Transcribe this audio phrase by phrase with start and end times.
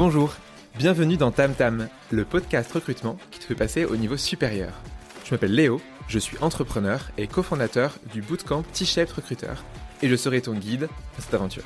[0.00, 0.34] Bonjour,
[0.78, 4.72] bienvenue dans Tam Tam, le podcast recrutement qui te fait passer au niveau supérieur.
[5.26, 9.52] Je m'appelle Léo, je suis entrepreneur et cofondateur du bootcamp T-Shaped Recruiter
[10.00, 11.64] et je serai ton guide dans cette aventure.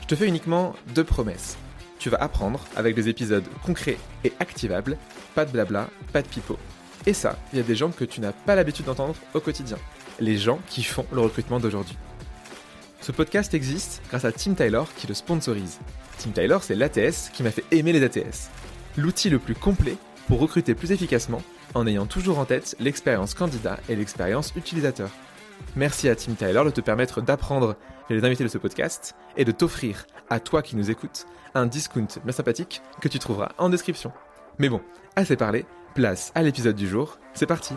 [0.00, 1.58] Je te fais uniquement deux promesses.
[1.98, 4.96] Tu vas apprendre avec des épisodes concrets et activables,
[5.34, 6.58] pas de blabla, pas de pipeau.
[7.04, 9.76] Et ça, il y a des gens que tu n'as pas l'habitude d'entendre au quotidien.
[10.18, 11.98] Les gens qui font le recrutement d'aujourd'hui.
[13.02, 15.78] Ce podcast existe grâce à Tim Taylor qui le sponsorise.
[16.18, 18.50] Tim Taylor, c'est l'ATS qui m'a fait aimer les ATS.
[18.96, 19.96] L'outil le plus complet
[20.28, 21.42] pour recruter plus efficacement
[21.74, 25.10] en ayant toujours en tête l'expérience candidat et l'expérience utilisateur.
[25.74, 27.76] Merci à Tim Taylor de te permettre d'apprendre
[28.08, 32.06] les invités de ce podcast et de t'offrir, à toi qui nous écoutes, un discount
[32.24, 34.12] bien sympathique que tu trouveras en description.
[34.58, 34.80] Mais bon,
[35.16, 37.74] assez parlé, place à l'épisode du jour, c'est parti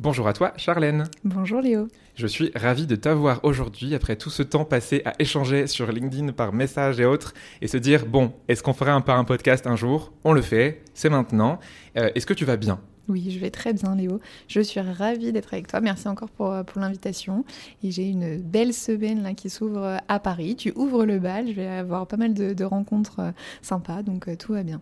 [0.00, 1.08] Bonjour à toi, Charlène.
[1.24, 1.88] Bonjour Léo.
[2.14, 6.30] Je suis ravi de t'avoir aujourd'hui après tout ce temps passé à échanger sur LinkedIn
[6.34, 9.66] par message et autres et se dire bon, est-ce qu'on ferait un par un podcast
[9.66, 10.12] un jour?
[10.22, 11.58] On le fait, c'est maintenant.
[11.96, 12.78] Euh, est-ce que tu vas bien?
[13.08, 14.20] Oui, je vais très bien, Léo.
[14.46, 15.80] Je suis ravie d'être avec toi.
[15.80, 17.44] Merci encore pour, euh, pour l'invitation.
[17.82, 20.54] Et j'ai une belle semaine là, qui s'ouvre euh, à Paris.
[20.54, 21.48] Tu ouvres le bal.
[21.48, 24.80] Je vais avoir pas mal de, de rencontres sympas, donc tout va bien.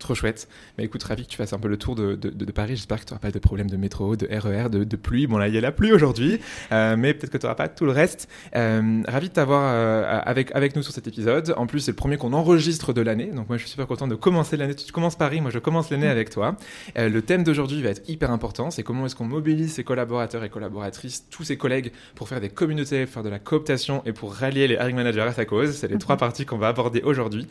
[0.00, 0.48] Trop chouette.
[0.78, 2.76] Mais écoute, ravi que tu fasses un peu le tour de, de, Paris.
[2.76, 5.26] J'espère que tu n'auras pas de problème de métro, de RER, de, de pluie.
[5.26, 6.40] Bon, là, il y a la pluie aujourd'hui,
[6.72, 8.26] euh, mais peut-être que tu n'auras pas tout le reste.
[8.56, 11.52] Euh, ravi de t'avoir euh, avec, avec nous sur cet épisode.
[11.58, 13.26] En plus, c'est le premier qu'on enregistre de l'année.
[13.26, 14.74] Donc, moi, je suis super content de commencer l'année.
[14.74, 16.56] Tu commences Paris, moi, je commence l'année avec toi.
[16.96, 18.70] le thème d'aujourd'hui va être hyper important.
[18.70, 22.48] C'est comment est-ce qu'on mobilise ses collaborateurs et collaboratrices, tous ses collègues, pour faire des
[22.48, 25.72] communautés, faire de la cooptation et pour rallier les hiring managers à sa cause.
[25.72, 27.46] C'est les trois parties qu'on va aborder aujourd'hui.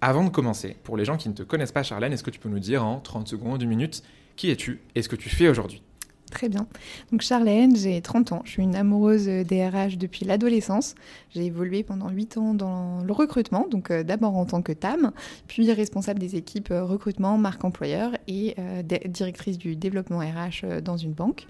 [0.00, 2.38] Avant de commencer, pour les gens qui ne te connaissent pas, Charlène, est-ce que tu
[2.38, 4.02] peux nous dire en 30 secondes, une minute,
[4.36, 5.82] qui es-tu et ce que tu fais aujourd'hui?
[6.30, 6.66] Très bien.
[7.10, 8.40] Donc Charlène, j'ai 30 ans.
[8.46, 10.94] Je suis une amoureuse des depuis l'adolescence.
[11.34, 15.12] J'ai évolué pendant 8 ans dans le recrutement, donc euh, d'abord en tant que TAM,
[15.48, 20.96] puis responsable des équipes euh, recrutement, marque employeur et euh, directrice du développement RH dans
[20.96, 21.46] une banque.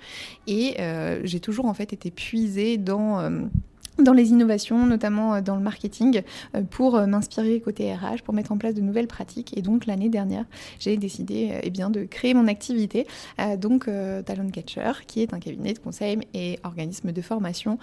[0.49, 0.75] Et
[1.23, 3.31] j'ai toujours en fait été puisée dans
[3.99, 6.23] dans les innovations, notamment euh, dans le marketing,
[6.55, 9.57] euh, pour euh, m'inspirer côté RH, pour mettre en place de nouvelles pratiques.
[9.57, 10.45] Et donc l'année dernière,
[10.79, 13.07] j'ai décidé eh bien, de créer mon activité,
[13.59, 17.79] donc Talent Catcher, qui est un cabinet de conseil et organisme de formation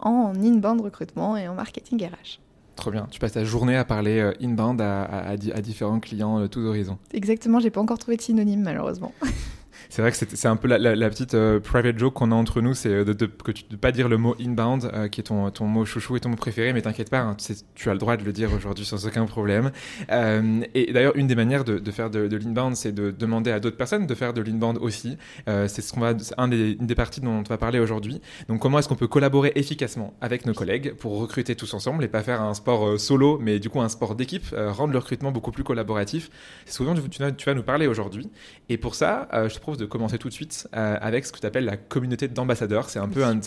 [0.00, 2.40] en inbound recrutement et en marketing RH.
[2.76, 3.06] Trop bien.
[3.10, 6.98] Tu passes ta journée à parler inbound à, à, différents clients de tous horizons.
[7.12, 9.12] Exactement, j'ai pas encore trouvé de synonyme malheureusement.
[9.88, 12.74] C'est vrai que c'est un peu la, petite euh, private joke qu'on a entre nous,
[12.74, 15.24] c'est euh, de, de, que tu, de pas dire le mot inbound, euh, qui est
[15.24, 17.36] ton, ton mot chouchou et ton mot préféré, mais t'inquiète pas, hein,
[17.74, 19.70] tu as le droit de le dire aujourd'hui sans aucun problème.
[20.10, 24.06] et d'ailleurs, une des manières de, faire de, l'inbound, c'est de demander à d'autres personnes
[24.06, 25.16] de faire de l'inbound aussi.
[25.46, 28.20] c'est ce qu'on va, un des, une des parties dont on va parler aujourd'hui.
[28.48, 32.08] Donc, comment est-ce qu'on peut collaborer efficacement avec nos collègues pour recruter tous ensemble et
[32.08, 35.52] pas faire un sport solo, mais du coup un sport d'équipe, rendre le recrutement beaucoup
[35.52, 36.30] plus collaboratif?
[36.66, 38.30] C'est souvent tu, tu, vas nous parler aujourd'hui.
[38.68, 41.38] Et pour ça, je te propose de commencer tout de suite euh, avec ce que
[41.38, 42.90] tu appelles la communauté d'ambassadeurs.
[42.90, 43.40] C'est un peu un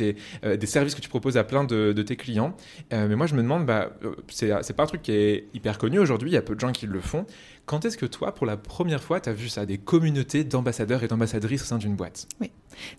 [0.44, 2.56] euh, des services que tu proposes à plein de, tes clients.
[2.94, 3.92] Euh, mais moi, je me demande, bah,
[4.30, 6.72] c'est pas un truc qui est hyper connu aujourd'hui, il y a peu de gens
[6.72, 7.26] qui le font.
[7.66, 11.04] Quand est-ce que toi, pour la première fois, tu as vu ça, des communautés d'ambassadeurs
[11.04, 12.28] et d'ambassadrices au sein d'une boîte?
[12.40, 12.52] Oui,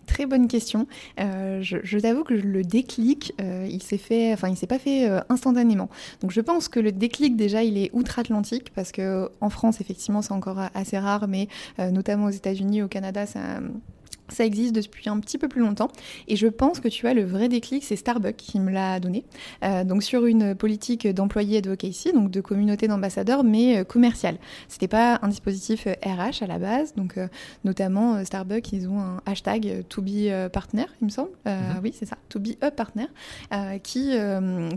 [0.05, 0.87] très bonne question.
[1.17, 5.89] je, t'avoue que le déclic, il s'est fait, enfin, il s'est pas fait instantanément.
[6.21, 10.21] Donc, je pense que le déclic déjà, il est outre-Atlantique parce que en France, effectivement,
[10.21, 11.47] c'est encore assez rare, mais
[11.77, 13.39] notamment aux États-Unis, au Canada, ça
[14.33, 15.89] ça existe depuis un petit peu plus longtemps
[16.27, 19.25] et je pense que tu as le vrai déclic, c'est Starbucks qui me l'a donné.
[19.63, 24.37] Euh, donc sur une politique d'employés advocacy, donc de communauté d'ambassadeurs, mais euh, commerciale.
[24.67, 27.19] C'était pas un dispositif RH euh, à la base, donc
[27.63, 31.31] notamment Starbucks, ils ont un hashtag to be partner, il me semble.
[31.45, 31.79] Mhm.
[31.83, 33.07] Oui, c'est ça, to be a partner,
[33.83, 34.11] qui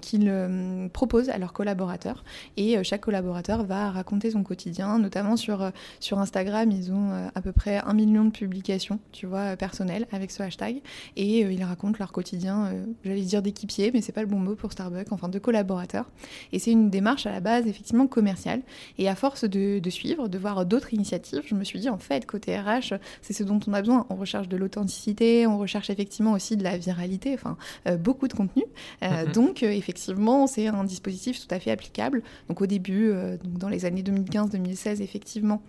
[0.00, 2.24] qu'ils proposent à leurs collaborateurs
[2.56, 5.70] et chaque collaborateur va raconter son quotidien, notamment sur
[6.00, 10.06] sur Instagram, ils ont à peu près un million de publications, tu vois euh, personnel
[10.12, 10.80] avec ce hashtag
[11.16, 14.38] et euh, ils racontent leur quotidien, euh, j'allais dire d'équipier, mais c'est pas le bon
[14.38, 16.11] mot pour Starbucks, enfin de collaborateurs.
[16.52, 18.62] Et c'est une démarche à la base effectivement commerciale.
[18.99, 22.26] Et à force de, suivre, de voir d'autres initiatives, je me suis dit en fait
[22.26, 24.06] côté RH, c'est ce dont on a besoin.
[24.11, 27.56] On recherche de l'authenticité, on recherche effectivement aussi de la viralité, enfin
[27.99, 28.64] beaucoup de contenu.
[29.02, 29.32] Mhm.
[29.32, 32.22] Donc effectivement, c'est un dispositif tout à fait applicable.
[32.49, 33.12] Donc au début,
[33.43, 35.62] donc dans les années 2015-2016, effectivement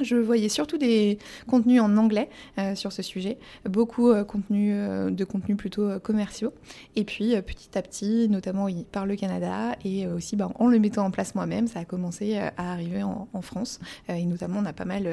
[0.00, 3.38] je voyais surtout des contenus en anglais euh, sur ce sujet,
[3.68, 6.52] beaucoup euh, euh, de contenus plutôt commerciaux.
[6.96, 11.04] Et puis petit à petit, notamment par le Canada et aussi bah, en le mettant
[11.04, 13.78] en place moi-même, ça a commencé à arriver en, France.
[14.08, 15.08] et notamment, on a pas mal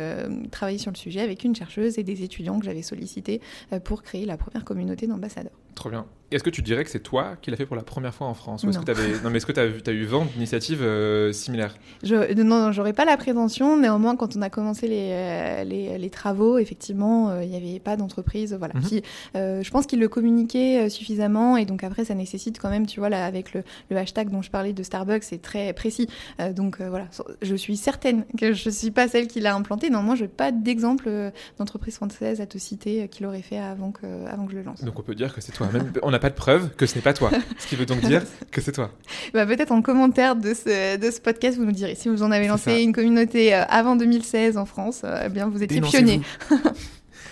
[0.52, 3.42] travaillé sur le sujet avec une chercheuse et des étudiants que j'avais sollicités
[3.84, 5.52] pour créer la première communauté d'ambassadeurs.
[5.76, 6.06] Trop bien.
[6.32, 8.34] Est-ce que tu dirais que c'est toi qui l'as fait pour la première fois en
[8.34, 9.20] France Ou est-ce que tu avais...
[9.22, 11.76] Non, mais est-ce que tu as, as, eu vent d'initiatives euh, similaires?
[12.04, 12.16] Je...
[12.42, 13.78] Non, j'aurais pas la prétention.
[13.78, 17.80] Néanmoins, quand on a commencé les, euh, les, les travaux, effectivement, euh, il n'y avait
[17.80, 18.88] pas d'entreprise voilà, mm -hmm.
[18.88, 19.04] qui,
[19.36, 21.58] je pense qu'ils le communiquaient suffisamment.
[21.58, 24.42] Et donc après, ça nécessite quand même, tu vois, là, avec le, le hashtag dont
[24.42, 26.08] je parlais de Starbucks, c'est très précis.
[26.56, 27.08] donc voilà,
[27.42, 29.90] je suis certaine que je ne suis pas celle qui l'a implanté.
[29.90, 34.08] Néanmoins, je n'ai pas d'exemple d'entreprise française à te citer qui l'aurait fait avant que,
[34.34, 34.82] avant que je le lance.
[34.84, 35.68] Donc on peut dire que c'est toi.
[35.74, 37.32] Même, on a pas de preuve que ce n'est pas toi.
[37.58, 38.92] ce qui veut donc dire que c'est toi.
[39.34, 42.32] Bah, Peut-être en commentaire de ce, de ce podcast, vous nous direz si vous en
[42.32, 46.22] avez lancé une communauté euh, avant 2016 en France, euh, eh bien vous étiez pionnier.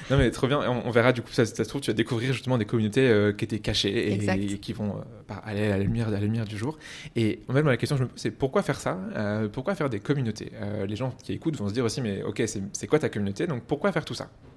[0.10, 1.96] Non mais trop bien, on, on, verra du coup, ça, ça se trouve, tu vas
[1.96, 5.78] découvrir justement des communautés euh, qui étaient cachées et, et qui vont euh, aller à
[5.78, 6.80] la lumière, à la lumière du jour.
[7.16, 9.48] Et en fait, moi, la question que je me pose, c'est pourquoi faire ça euh,
[9.48, 10.52] Pourquoi faire des communautés?
[10.88, 12.42] Les gens qui écoutent vont se dire aussi, mais ok,
[12.74, 13.46] c'est quoi ta communauté?
[13.46, 14.30] Donc pourquoi faire tout ça?
[14.30, 14.49] bah,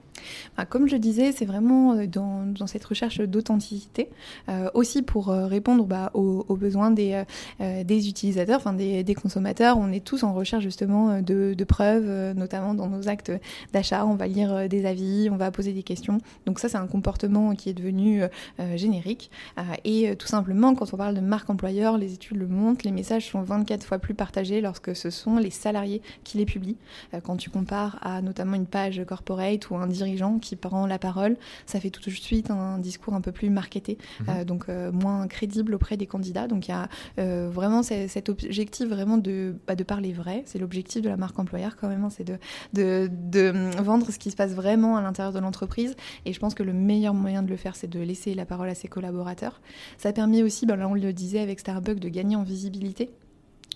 [0.69, 4.09] comme je disais, c'est vraiment dans, dans, cette recherche d'authenticité,
[4.49, 7.25] euh, aussi pour euh, répondre bah, aux, besoins des,
[7.61, 9.77] euh, utilisateurs, enfin des, consommateurs.
[9.79, 13.33] On est tous en recherche justement de, de preuves, notamment dans nos actes
[13.73, 14.07] d'achat.
[14.07, 16.19] On va lire des avis, on va poser des questions.
[16.47, 18.23] Donc ça, c'est un comportement qui est devenu
[18.77, 19.31] générique.
[19.85, 23.31] et tout simplement, quand on parle de marque employeur, les études le montrent, les messages
[23.31, 26.79] sont 24 fois plus partagés lorsque ce sont les salariés qui les publient.
[27.23, 31.37] quand tu compares à notamment une page corporate ou un dirigeant qui prend la parole,
[31.67, 34.25] ça fait tout de suite un discours un peu plus marketé, mmh.
[34.29, 36.49] euh, donc euh, moins crédible auprès des candidats.
[36.49, 36.89] Donc il y a
[37.19, 40.43] euh, vraiment cet objectif vraiment de, bah, de parler vrai.
[40.47, 42.39] C'est l'objectif de la marque employeur quand même, hein, c'est de,
[42.73, 45.95] de, de, vendre ce qui se passe vraiment à l'intérieur de l'entreprise.
[46.25, 48.69] Et je pense que le meilleur moyen de le faire, c'est de laisser la parole
[48.69, 49.61] à ses collaborateurs.
[49.99, 53.11] Ça permet aussi, ben là on le disait avec Starbucks, de gagner en visibilité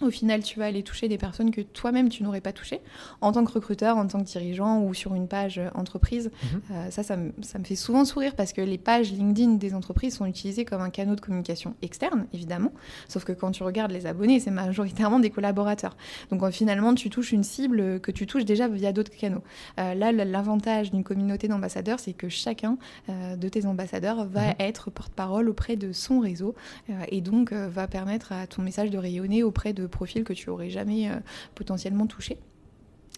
[0.03, 2.81] au final, tu vas aller toucher des personnes que toi-même tu n'aurais pas touchées
[3.21, 6.31] en tant que recruteur, en tant que dirigeant ou sur une page entreprise.
[6.31, 6.47] Mmh.
[6.73, 9.75] Euh, ça, ça me, ça me, fait souvent sourire parce que les pages LinkedIn des
[9.75, 12.73] entreprises sont utilisées comme un canal de communication externe, évidemment.
[13.09, 15.97] Sauf que quand tu regardes les abonnés, c'est majoritairement des collaborateurs.
[16.31, 19.43] Donc euh, finalement, tu touches une cible que tu touches déjà via d'autres canaux.
[19.79, 22.79] Euh, là, l'avantage d'une communauté d'ambassadeurs, c'est que chacun
[23.09, 24.55] euh, de tes ambassadeurs va mmh.
[24.59, 26.55] être porte-parole auprès de son réseau
[26.91, 30.51] euh, et donc va permettre à ton message de rayonner auprès de profils que tu
[30.51, 31.17] aurais jamais euh,
[31.55, 32.39] potentiellement touchés.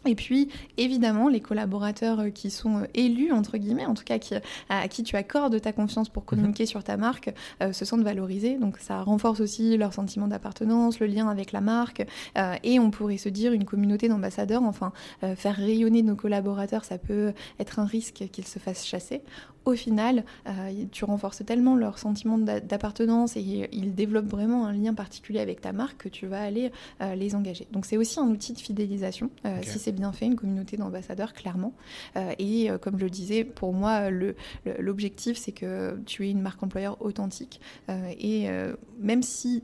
[0.06, 4.18] Et puis, évidemment, les collaborateurs euh, qui sont euh, élus, entre guillemets, en tout cas
[4.18, 4.34] qui,
[4.68, 6.68] à qui tu accordes ta confiance pour communiquer mmh.
[6.68, 8.58] sur ta marque, euh, se sentent valorisés.
[8.58, 12.06] Donc, ça renforce aussi leur sentiment d'appartenance, le lien avec la marque.
[12.36, 14.92] Euh, et on pourrait se dire une communauté d'ambassadeurs, enfin,
[15.24, 19.22] euh, faire rayonner nos collaborateurs, ça peut être un risque qu'ils se fassent chasser.
[19.68, 24.94] Au final, euh, tu renforces tellement leur sentiment d'appartenance et ils développent vraiment un lien
[24.94, 26.70] particulier avec ta marque que tu vas aller
[27.00, 27.66] les engager.
[27.72, 29.30] Donc, c'est aussi un outil de fidélisation.
[29.44, 29.68] Okay.
[29.68, 31.72] Si c'est bien fait, une communauté d'ambassadeurs, clairement.
[32.16, 34.10] Euh, et euh, comme je le disais, pour moi,
[34.78, 37.60] l'objectif, c'est que tu aies une marque employeur authentique.
[37.88, 38.48] Euh, et
[38.98, 39.62] même si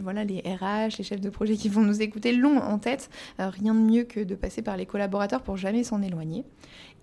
[0.00, 3.74] voilà, les RH, les chefs de projet qui vont nous écouter l'ont en tête, rien
[3.74, 6.44] de mieux que de passer par les collaborateurs pour jamais s'en éloigner.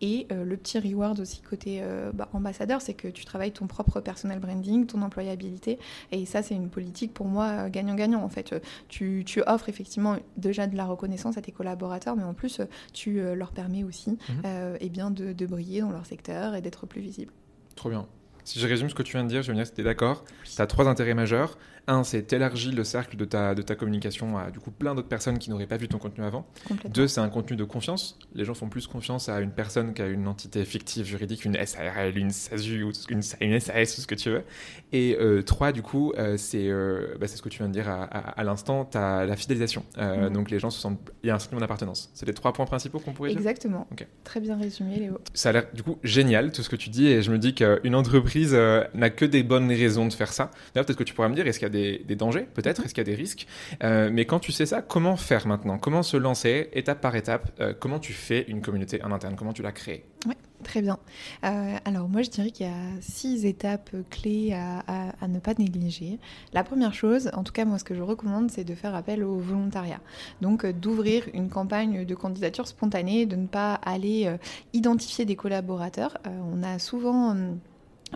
[0.02, 3.68] Et euh, le petit reward aussi côté euh, bah, ambassadeur, c'est que tu travailles ton
[3.68, 5.80] propre personal branding, ton employabilité.
[6.12, 8.24] Et ça, c'est une politique pour moi gagnant-gagnant.
[8.24, 8.56] En fait,
[8.88, 12.62] tu, tu, offres effectivement déjà de la reconnaissance à tes collaborateurs, mais en plus,
[12.94, 14.48] tu euh, leur permets aussi mmh.
[14.80, 17.32] eh bien de, de briller dans leur secteur et d'être plus visible.
[17.76, 18.08] Trop bien.
[18.50, 19.84] Si je résume ce que tu viens de dire, je veux dire que tu es
[19.84, 20.24] d'accord.
[20.44, 21.58] Tu as trois intérêts majeurs.
[21.90, 25.08] Un, c'est élargir le cercle de ta, de ta communication à du coup plein d'autres
[25.08, 26.46] personnes qui n'auraient pas vu ton contenu avant.
[26.88, 28.20] Deux, c'est un contenu de confiance.
[28.36, 32.16] Les gens font plus confiance à une personne qu'à une entité fictive juridique, une SARL,
[32.16, 34.44] une SASU ou une, une SAS ou ce que tu veux.
[34.92, 37.90] Et euh, trois, du coup, euh, c'est euh, bah, ce que tu viens de dire
[37.90, 39.84] à, à, à l'instant, tu as la fidélisation.
[39.98, 40.30] Mmh.
[40.30, 41.00] Donc les gens se sentent.
[41.24, 42.12] Il y a un sentiment d'appartenance.
[42.14, 43.80] C'est les trois points principaux qu'on pourrait Exactement.
[43.80, 43.88] dire?
[43.94, 44.10] Exactement.
[44.14, 44.24] Okay.
[44.24, 45.20] Très bien résumé, Léo.
[45.34, 47.56] Ça a l'air du coup génial tout ce que tu dis et je me dis
[47.56, 50.52] qu'une entreprise n'a que des bonnes raisons de faire ça.
[50.74, 52.86] D'ailleurs, peut-être que tu pourrais me dire, est-ce qu'il y a des, des dangers peut-être
[52.86, 53.48] Est-ce qu'il y a des risques
[53.84, 55.78] euh, Mais quand tu sais ça, comment faire maintenant?
[55.78, 59.36] Comment se lancer étape par étape euh, Comment tu fais une communauté en interne?
[59.36, 60.06] Comment tu la crées?
[60.28, 61.00] Oui, très bien.
[61.46, 65.40] Euh, alors moi, je dirais qu'il y a six étapes clés à, à, à, ne
[65.40, 66.20] pas négliger.
[66.54, 69.24] La première chose, en tout cas moi, ce que je recommande, c'est de faire appel
[69.24, 70.02] au volontariat.
[70.42, 74.30] Donc d'ouvrir une campagne de candidature spontanée, de ne pas aller
[74.74, 76.18] identifier des collaborateurs.
[76.26, 77.36] on a souvent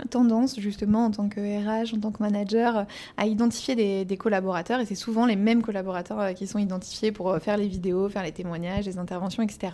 [0.09, 2.85] tendance justement en tant que RH, en tant que manager,
[3.17, 7.11] à identifier des, des collaborateurs et c'est souvent les mêmes collaborateurs euh, qui sont identifiés
[7.11, 9.73] pour euh, faire les vidéos, faire les témoignages, les interventions, etc.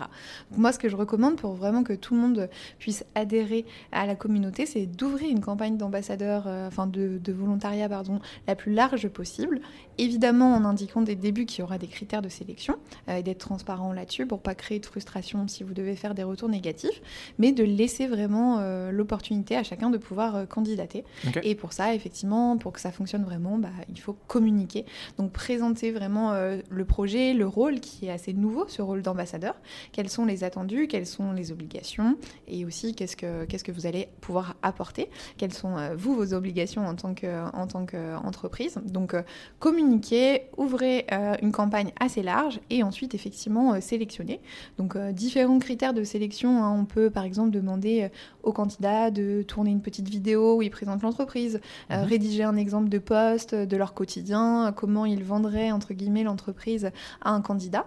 [0.55, 2.49] Moi, ce que je recommande pour vraiment que tout le monde
[2.79, 8.19] puisse adhérer à la communauté, c'est d'ouvrir une campagne d'ambassadeurs, euh, enfin de, volontariat, pardon,
[8.47, 9.61] la plus large possible.
[9.97, 12.75] Évidemment, en indiquant dès le début qu'il y aura des critères de sélection
[13.07, 16.49] et d'être transparent là-dessus pour pas créer de frustration si vous devez faire des retours
[16.49, 17.01] négatifs,
[17.38, 18.61] mais de laisser vraiment
[18.91, 21.04] l'opportunité à chacun de pouvoir pouvoir candidater.
[21.44, 24.86] Et pour ça, effectivement, pour que ça fonctionne vraiment, bah, il faut communiquer.
[25.18, 26.34] Donc présenter vraiment
[26.70, 29.56] le projet, le rôle qui est assez nouveau, ce rôle d'ambassadeur,
[29.92, 33.86] quels sont les attendus, quelles sont les obligations, et aussi qu'est-ce que, qu'est-ce que vous
[33.86, 38.80] allez pouvoir apporter, quelles sont vous vos obligations en tant, que, en tant qu'entreprise.
[38.86, 39.16] Donc
[39.60, 41.06] communiquer, ouvrez
[41.44, 44.42] une campagne assez large et ensuite effectivement sélectionner.
[44.80, 46.75] Donc différents critères de sélection, hein.
[46.75, 48.10] on peut par exemple demander
[48.42, 52.03] aux candidats de tourner une petite vidéo où ils présentent l'entreprise, mhm.
[52.03, 56.91] rédiger un exemple de poste de leur quotidien, comment ils vendraient entre guillemets l'entreprise
[57.22, 57.86] à un candidat.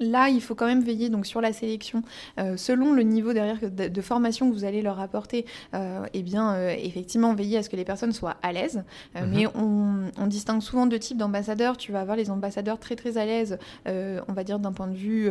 [0.00, 2.02] Là, il faut quand même veiller donc sur la sélection
[2.38, 5.44] euh, selon le niveau derrière de, formation que vous allez leur apporter.
[5.74, 8.82] Euh, eh bien, euh, effectivement, veiller à ce que les personnes soient à l'aise.
[9.14, 9.30] Mhm.
[9.30, 11.76] Mais on, distingue souvent deux types d'ambassadeurs.
[11.76, 14.94] Tu vas avoir les ambassadeurs très très à l'aise, on va dire d'un point de
[14.94, 15.28] vue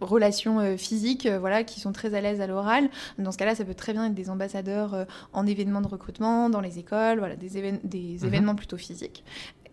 [0.00, 2.88] relation physique, voilà, qui sont très à l'aise à l'oral.
[3.18, 6.60] Dans ce cas-là, ça peut très bien être des ambassadeurs en événements de recrutement, dans
[6.60, 7.48] les écoles, voilà, des,
[7.82, 8.26] des mhm.
[8.26, 9.24] événements plutôt physiques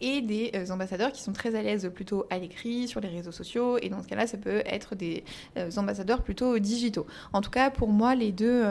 [0.02, 3.32] et des euh, ambassadeurs qui sont très à l'aise plutôt à l'écrit, sur les réseaux
[3.32, 5.24] sociaux, et dans ce cas-là, ça peut être des
[5.58, 7.06] euh, ambassadeurs plutôt digitaux.
[7.34, 8.64] En tout cas, pour moi, les deux...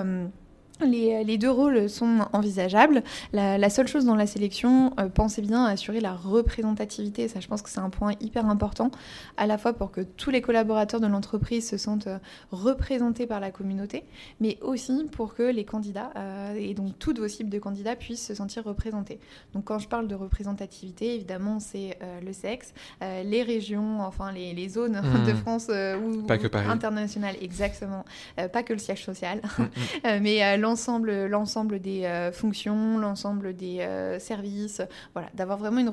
[0.83, 3.03] Euh, les, deux rôles sont envisageables.
[3.33, 7.29] La, seule chose dans la sélection, euh, pensez bien à assurer la représentativité.
[7.29, 8.91] Ça, je pense que c'est un point hyper important,
[9.37, 12.19] à la fois pour que tous les collaborateurs de l'entreprise se sentent euh,
[12.51, 14.05] représentés par la communauté,
[14.41, 18.27] mais aussi pour que les candidats, euh, et donc toutes vos cibles de candidats, puissent
[18.27, 19.21] se sentir représentés.
[19.55, 25.01] Donc quand je parle de représentativité, évidemment, c'est le sexe, les régions, enfin les, zones
[25.01, 25.27] mmh.
[25.27, 26.27] de France ou,
[26.69, 28.05] internationales, exactement,
[28.53, 29.63] pas que le siège social, mmh,
[30.05, 30.21] mmh.
[30.21, 35.89] mais l'ensemble, des euh, fonctions, l'ensemble des euh, services, voilà, d'avoir vraiment une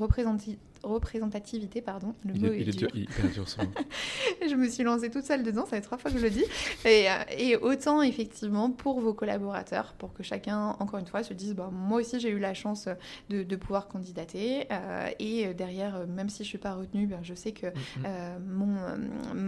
[0.84, 2.14] représentativité pardon.
[2.26, 2.90] Le il, mot est, dur,
[4.50, 6.44] je me suis lancée toute seule dedans, ça fait trois fois que je le dis.
[6.86, 11.34] Et, euh, et, autant, effectivement, pour vos collaborateurs, pour que chacun, encore une fois, se
[11.34, 12.88] dise bah, moi aussi, j'ai eu la chance
[13.30, 14.68] de, de pouvoir candidater.
[14.72, 18.06] Euh, et derrière, même si je ne suis pas retenue, ben, je sais que mm-hmm.
[18.06, 18.76] euh, mon,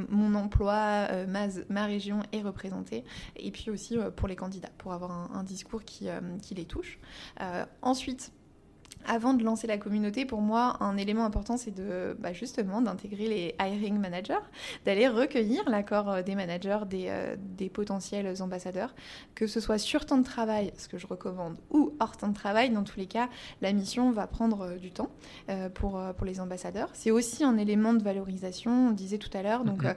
[0.10, 3.04] mon emploi, ma, ma, région est représentée.
[3.36, 6.08] Et puis aussi pour les candidats, pour avoir un, un discours qui,
[6.42, 7.00] qui les touche.
[7.82, 8.32] ensuite,
[9.08, 13.28] avant de lancer la communauté, pour moi, un élément important, c'est de bah, justement d'intégrer
[13.28, 14.40] les hiring managers,
[14.86, 18.94] d'aller recueillir l'accord euh, des managers, des, euh, des, potentiels ambassadeurs,
[19.36, 22.34] que ce soit sur temps de travail, ce que je recommande, ou hors temps de
[22.34, 22.70] travail.
[22.70, 23.30] Dans tous les cas,
[23.62, 25.10] la mission va prendre euh, du temps
[25.74, 26.90] pour, pour les ambassadeurs.
[26.94, 29.64] C'est aussi un élément de valorisation, on disait tout à l'heure.
[29.64, 29.96] Donc, mhm.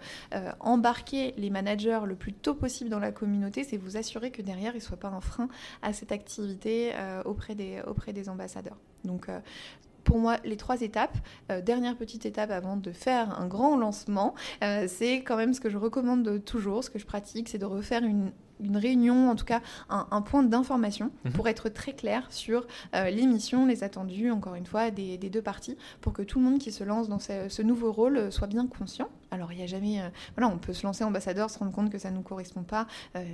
[0.61, 4.73] embarquer les managers le plus tôt possible dans la communauté, c'est vous assurer que derrière,
[4.73, 5.49] il ne soit pas un frein
[5.83, 6.93] à cette activité
[7.25, 8.79] auprès, des, auprès des ambassadeurs.
[9.05, 9.41] Donc, euh,
[10.05, 11.17] pour moi, les trois étapes,
[11.51, 15.61] euh, dernière petite étape avant de faire un grand lancement, euh, c'est quand même ce
[15.61, 18.33] que je recommande toujours, ce que je pratique, c'est de refaire une,
[18.75, 21.33] réunion, en tout cas un, point d'information mhm.
[21.33, 25.77] pour être très clair sur les missions, les attendus, encore une fois, des, deux parties,
[26.01, 29.09] pour que tout le monde qui se lance dans ce, nouveau rôle soit bien conscient.
[29.31, 30.01] Alors, il n'y a jamais.
[30.37, 32.87] voilà, on peut se lancer ambassadeur, se rendre compte que ça ne nous correspond pas.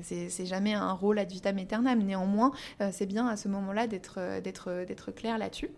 [0.03, 2.03] c'est jamais un rôle ad vitam aeternam.
[2.03, 2.53] Néanmoins,
[2.93, 5.71] c'est bien à ce moment-là d'être clair là-dessus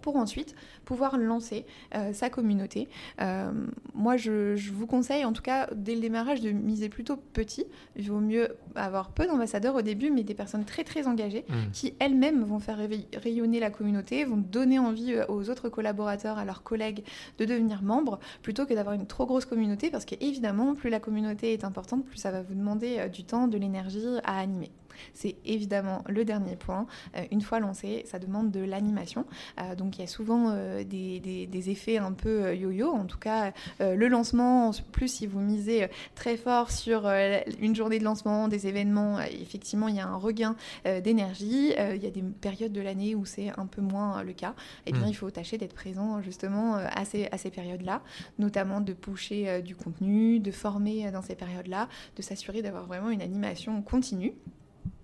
[0.00, 0.54] pour ensuite
[0.84, 2.88] pouvoir lancer euh, sa communauté.
[3.20, 3.52] Euh,
[3.94, 7.66] moi, je, vous conseille, en tout cas, dès le démarrage, de miser plutôt petit.
[7.96, 11.54] Il vaut mieux avoir peu d'ambassadeurs au début, mais des personnes très très engagées mmh.
[11.72, 12.78] qui elles-mêmes vont faire
[13.16, 17.04] rayonner la communauté, vont donner envie euh, aux autres collaborateurs, à leurs collègues
[17.38, 21.52] de devenir membres, plutôt que d'avoir une trop grosse communauté, parce qu'évidemment, plus la communauté
[21.52, 24.70] est importante, plus ça va vous demander du temps, de l'énergie à animer.
[25.14, 26.86] C'est évidemment le dernier point.
[27.16, 29.26] Euh, une fois lancé, ça demande de l'animation.
[29.60, 32.90] Euh, donc il y a souvent euh, des, effets un peu yo-yo.
[32.90, 38.04] En tout cas, le lancement, plus si vous misez très fort sur une journée de
[38.04, 41.74] lancement, des événements, effectivement, il y a un regain d'énergie.
[41.78, 44.54] il y a des périodes de l'année où c'est un peu moins le cas.
[44.86, 45.10] Et eh bien, hmm.
[45.10, 48.02] il faut tâcher d'être présent justement à ces, à ces périodes-là,
[48.38, 53.22] notamment de pusher du contenu, de former dans ces périodes-là, de s'assurer d'avoir vraiment une
[53.22, 54.32] animation continue.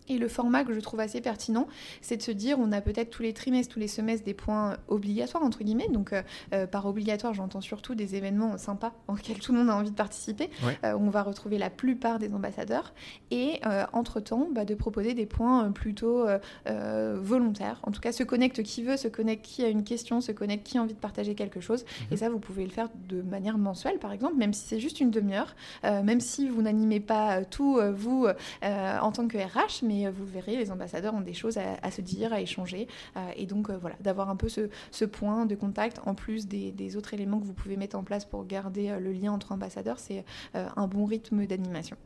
[0.08, 1.66] Et le format que je trouve assez pertinent,
[2.00, 4.76] c'est de se dire, on a peut-être tous les trimestres, tous les semestres des points
[4.88, 5.88] obligatoires, entre guillemets.
[5.88, 6.22] Donc, euh,
[6.52, 9.96] euh, par obligatoire, j'entends surtout des événements sympas auxquels tout le monde a envie de
[9.96, 10.50] participer.
[10.84, 12.94] Euh, on va retrouver la plupart des ambassadeurs.
[13.30, 13.60] Et
[13.92, 16.26] entre-temps, bah, de proposer des points plutôt
[16.66, 17.80] volontaires.
[17.82, 20.66] En tout cas, se connecte qui veut, se connecte qui a une question, se connecte
[20.66, 21.84] qui a envie de partager quelque chose.
[21.84, 22.06] Mhm.
[22.12, 25.00] Et ça, vous pouvez le faire de manière mensuelle, par exemple, même si c'est juste
[25.00, 28.26] une demi-heure, même si vous n'animez pas tout, vous,
[28.62, 32.00] en tant que RH, mais euh, vous verrez, les ambassadeurs ont des choses à, se
[32.00, 32.88] dire, à échanger.
[33.16, 36.96] Euh, et donc, euh, voilà, d'avoir un peu ce, point de contact, en plus des,
[36.96, 40.24] autres éléments que vous pouvez mettre en place pour garder le lien entre ambassadeurs, c'est
[40.54, 41.96] un bon rythme d'animation.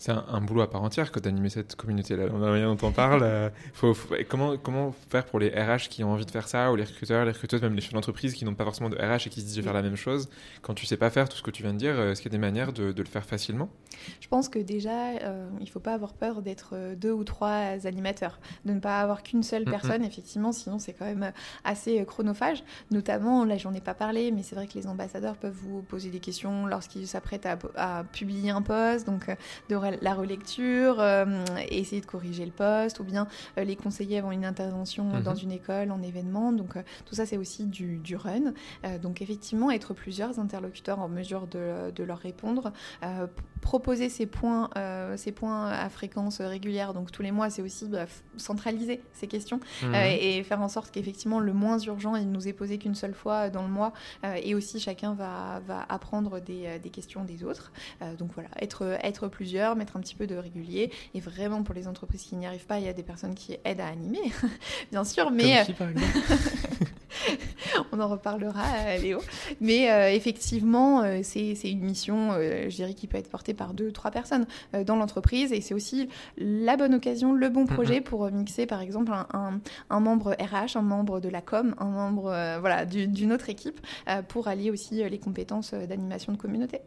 [0.00, 2.24] C'est un, boulot à part entière que d'animer cette communauté-là.
[2.32, 3.20] On a rien dont on parle.
[3.22, 3.94] Euh, faut,
[4.30, 7.26] comment, comment faire pour les RH qui ont envie de faire ça, ou les recruteurs,
[7.26, 9.44] les recruteuses, même les chefs d'entreprise qui n'ont pas forcément de RH et qui se
[9.44, 10.30] disent je vais faire la même chose.
[10.62, 12.32] Quand tu sais pas faire tout ce que tu viens de dire, euh, est-ce qu'il
[12.32, 13.68] y a des manières de, le faire facilement?
[14.22, 18.40] Je pense que déjà, euh, il faut pas avoir peur d'être deux ou trois animateurs,
[18.64, 21.30] de ne pas avoir qu'une seule personne, effectivement, sinon c'est quand même
[21.64, 22.64] assez chronophage.
[22.90, 26.08] Notamment, là j'en ai pas parlé, mais c'est vrai que les ambassadeurs peuvent vous poser
[26.08, 29.30] des questions lorsqu'ils s'apprêtent à, à, publier un poste, donc
[29.68, 33.26] de la relecture, euh, essayer de corriger le poste, ou bien
[33.58, 35.42] euh, les conseillers avant une intervention dans mhm.
[35.42, 36.52] une école, en événement.
[36.52, 38.52] Donc euh, tout ça, c'est aussi du, du run.
[39.02, 42.72] donc effectivement, être plusieurs interlocuteurs en mesure de, de leur répondre,
[43.60, 44.70] proposer ces points,
[45.16, 48.06] ces points à fréquence régulière, donc tous les mois, c'est aussi bah,
[48.36, 49.94] centraliser ces questions mhm.
[49.94, 53.50] et faire en sorte qu'effectivement le moins urgent, il nous est posé qu'une seule fois
[53.50, 53.92] dans le mois,
[54.42, 57.72] et aussi chacun va, va apprendre des, des questions des autres.
[58.18, 60.92] donc voilà, être, être plusieurs, mettre un petit peu de régulier.
[61.14, 63.56] Et vraiment, pour les entreprises qui n'y arrivent pas, il y a des personnes qui
[63.64, 64.32] aident à animer,
[64.92, 65.30] bien sûr.
[65.30, 65.64] Mais
[67.92, 69.20] on en reparlera, euh, Léo.
[69.60, 73.92] Mais euh, effectivement, euh, c'est une mission, je dirais, qui peut être portée par deux,
[73.92, 74.46] trois personnes
[74.86, 75.52] dans l'entreprise.
[75.52, 79.60] Et c'est aussi la bonne occasion, le bon projet pour mixer, par exemple, un,
[79.90, 83.80] un, membre RH, un membre de la com, un membre voilà, d'une autre équipe,
[84.28, 86.80] pour allier aussi les compétences d'animation de communauté.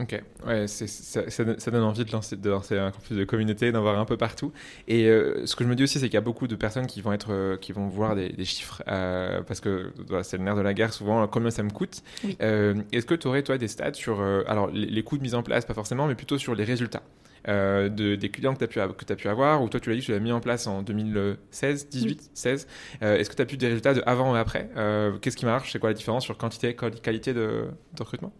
[0.00, 0.86] Ok, ouais, ça,
[1.28, 4.16] ça, donne envie de lancer, de lancer un campus de communauté, d'en voir un peu
[4.16, 4.52] partout.
[4.86, 6.86] Et euh, ce que je me dis aussi, c'est qu'il y a beaucoup de personnes
[6.86, 10.54] qui vont, être, euh, qui vont voir des, chiffres, euh, parce que c'est le nerf
[10.54, 12.02] de la guerre souvent, combien ça me coûte.
[12.38, 15.42] Est-ce que tu aurais, toi, des stats sur alors, les, les, coûts de mise en
[15.42, 17.02] place, pas forcément, mais plutôt sur les résultats?
[17.48, 19.96] Euh, de, des clients que tu as, pu, as pu avoir, ou toi tu l'as
[19.96, 22.66] dit, tu l'as mis en place en 2016, 18, 16.
[23.00, 24.70] Est-ce que tu as pu des résultats de avant et après?
[24.76, 25.72] Euh, Qu'est-ce qui marche?
[25.72, 28.32] C'est quoi la différence sur quantité et qualité de, recrutement?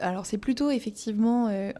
[0.00, 1.72] Alors c'est plutôt effectivement euh,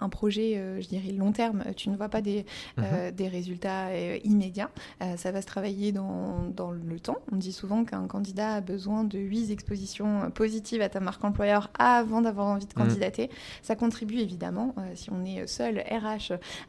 [0.00, 1.64] un, projet, je dirais, long terme.
[1.76, 2.44] Tu ne vois pas des,
[2.76, 3.12] mhm.
[3.12, 3.88] des résultats
[4.24, 4.70] immédiats.
[5.16, 7.18] ça va se travailler dans, dans, le temps.
[7.32, 11.70] On dit souvent qu'un candidat a besoin de 8 expositions positives à ta marque employeur
[11.78, 12.86] avant d'avoir envie de mhm.
[12.86, 13.30] candidater.
[13.62, 16.09] Ça contribue évidemment, si on est seul RH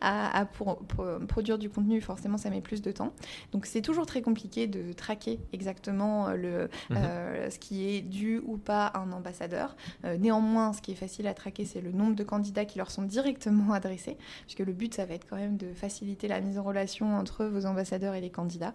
[0.02, 0.80] à, pour,
[1.28, 3.14] produire du contenu, forcément, ça met plus de temps.
[3.52, 6.98] Donc, c'est toujours très compliqué de traquer exactement euh, le, mhm.
[6.98, 9.76] euh, ce qui est dû ou pas à un ambassadeur.
[10.06, 12.92] Euh, néanmoins, ce qui est facile à traquer, c'est le nombre de candidats qui leur
[12.92, 16.58] sont directement adressés, puisque le but, ça va être quand même de faciliter la mise
[16.58, 18.74] en relation entre vos ambassadeurs et les candidats.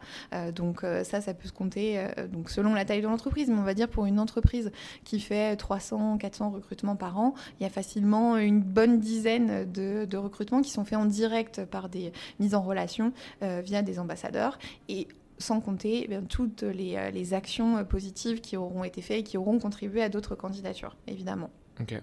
[0.55, 3.74] donc, ça, ça peut se compter donc selon la taille de l'entreprise, mais on va
[3.74, 4.70] dire pour une entreprise
[5.05, 10.05] qui fait 300, 400 recrutements par an, il y a facilement une bonne dizaine de,
[10.05, 13.98] de recrutements qui sont faits en direct par des mises en relation euh, via des
[13.98, 14.59] ambassadeurs.
[14.88, 19.20] Et sans compter eh toutes les, euh, les, actions euh, positives qui auront été faites
[19.20, 21.50] et qui auront contribué à d'autres candidatures, évidemment.
[21.80, 22.00] Ok,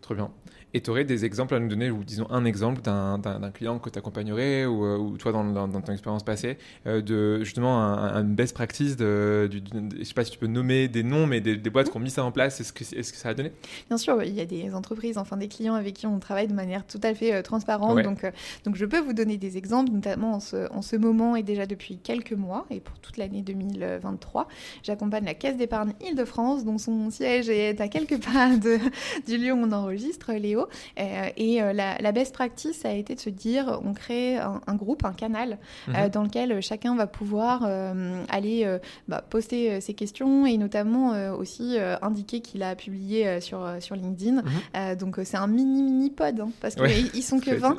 [0.00, 0.30] très bien.
[0.72, 3.90] Et tu aurais des exemples à nous donner, ou disons un exemple d'un client que
[3.90, 8.22] tu accompagnerais, ou, euh, ou, toi dans, dans, ton expérience passée, euh, de justement un,
[8.22, 9.62] best practice, de, du,
[9.98, 12.10] je sais pas si tu peux nommer des noms, mais des, boîtes qui ont mis
[12.10, 13.52] ça en place, est-ce que, est -ce que ça a donné?
[13.88, 16.54] Bien sûr, il y a des entreprises, enfin des clients avec qui on travaille de
[16.54, 18.24] manière tout à fait euh, transparente, donc,
[18.64, 21.66] donc je peux vous donner des exemples, notamment en ce, en ce moment et déjà
[21.66, 24.46] depuis quelques mois, et pour toute l'année 2023,
[24.84, 28.78] j'accompagne la Caisse d'épargne Île-de-France, dont son siège est à quelques pas de,
[29.26, 33.20] du lieu où on enregistre, Léo euh, et euh, la, best practice a été de
[33.20, 36.08] se dire, on crée un, groupe, un canal, euh, mhm.
[36.10, 37.64] dans lequel chacun va pouvoir
[38.28, 44.42] aller bah, poster ses questions et notamment aussi indiquer qu'il a publié sur, sur LinkedIn.
[44.42, 44.96] Mhm.
[44.96, 47.76] donc c'est un mini mini pod, hein, parce qu'ils ils sont que 20.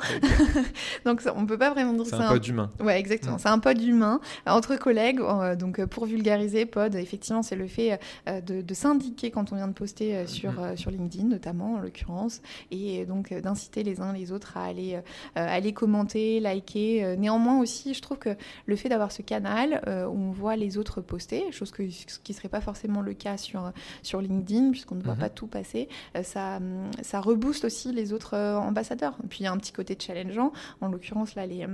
[1.04, 2.70] donc on peut pas vraiment dire c'est un, pod humain.
[2.80, 3.38] Ouais, exactement.
[3.38, 5.20] C'est un pod humain entre collègues.
[5.58, 10.26] donc pour vulgariser, pod, effectivement, c'est le fait de, s'indiquer quand on vient de poster
[10.26, 10.76] sur, mhm.
[10.76, 12.01] sur LinkedIn, notamment en l'occurrence,
[12.70, 15.00] et donc euh, d'inciter les uns les autres à aller, euh,
[15.34, 17.04] aller commenter, liker.
[17.04, 18.36] Euh, néanmoins aussi, je trouve que
[18.66, 22.36] le fait d'avoir ce canal où on voit les autres poster, chose que, qui ne
[22.36, 25.20] serait pas forcément le cas sur, sur LinkedIn, puisqu'on ne voit mhm.
[25.20, 25.88] pas tout passer,
[26.22, 26.60] ça,
[27.02, 29.16] ça rebooste aussi les autres ambassadeurs.
[29.24, 31.66] Et puis il y a un petit côté challengeant, en l'occurrence là, les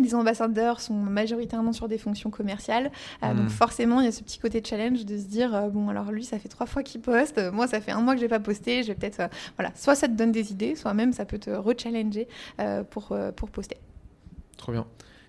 [0.00, 2.90] les ambassadeurs sont majoritairement sur des fonctions commerciales.
[3.22, 3.50] Euh, donc hmm.
[3.50, 6.24] forcément, il y a ce petit côté challenge de se dire, euh, bon, alors lui,
[6.24, 8.40] ça fait trois fois qu'il poste, moi, ça fait un mois que je n'ai pas
[8.40, 9.20] posté, je vais peut-être...
[9.20, 12.28] Euh, voilà, soit ça te donne des idées, soit même ça peut te rechallenger
[12.90, 13.78] pour, pour poster.
[14.56, 14.86] Trop bien.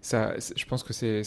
[0.08, 1.22] Ça, je pense que c'est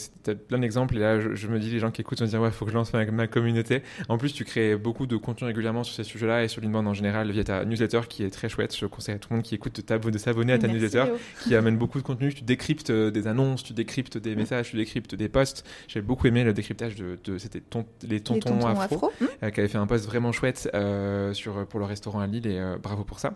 [0.49, 0.97] plein d'exemples.
[0.97, 2.77] Et là, je, me dis, les gens qui écoutent vont dire, ouais, faut que je
[2.77, 3.83] lance ma, communauté.
[4.09, 6.95] En plus, tu crées beaucoup de contenu régulièrement sur ces sujets-là et sur l'inbound en
[6.95, 8.75] général via ta newsletter qui est très chouette.
[8.75, 11.05] Je conseille à tout le monde qui écoute de s'abonner à ta newsletter
[11.43, 12.33] qui amène beaucoup de contenu.
[12.33, 15.67] Tu décryptes euh, des annonces, tu décryptes des messages, tu décryptes des posts.
[15.87, 17.63] J'ai beaucoup aimé le décryptage de, c'était
[18.09, 19.13] les tontons, afro,
[19.43, 22.47] euh, qui avait fait un post vraiment chouette euh, sur, pour le restaurant à Lille
[22.47, 23.35] et bravo pour ça.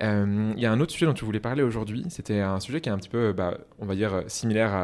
[0.00, 2.04] Il y a un autre sujet dont tu voulais parler aujourd'hui.
[2.10, 4.83] C'était un sujet qui est un petit peu, bah, on va dire, similaire à,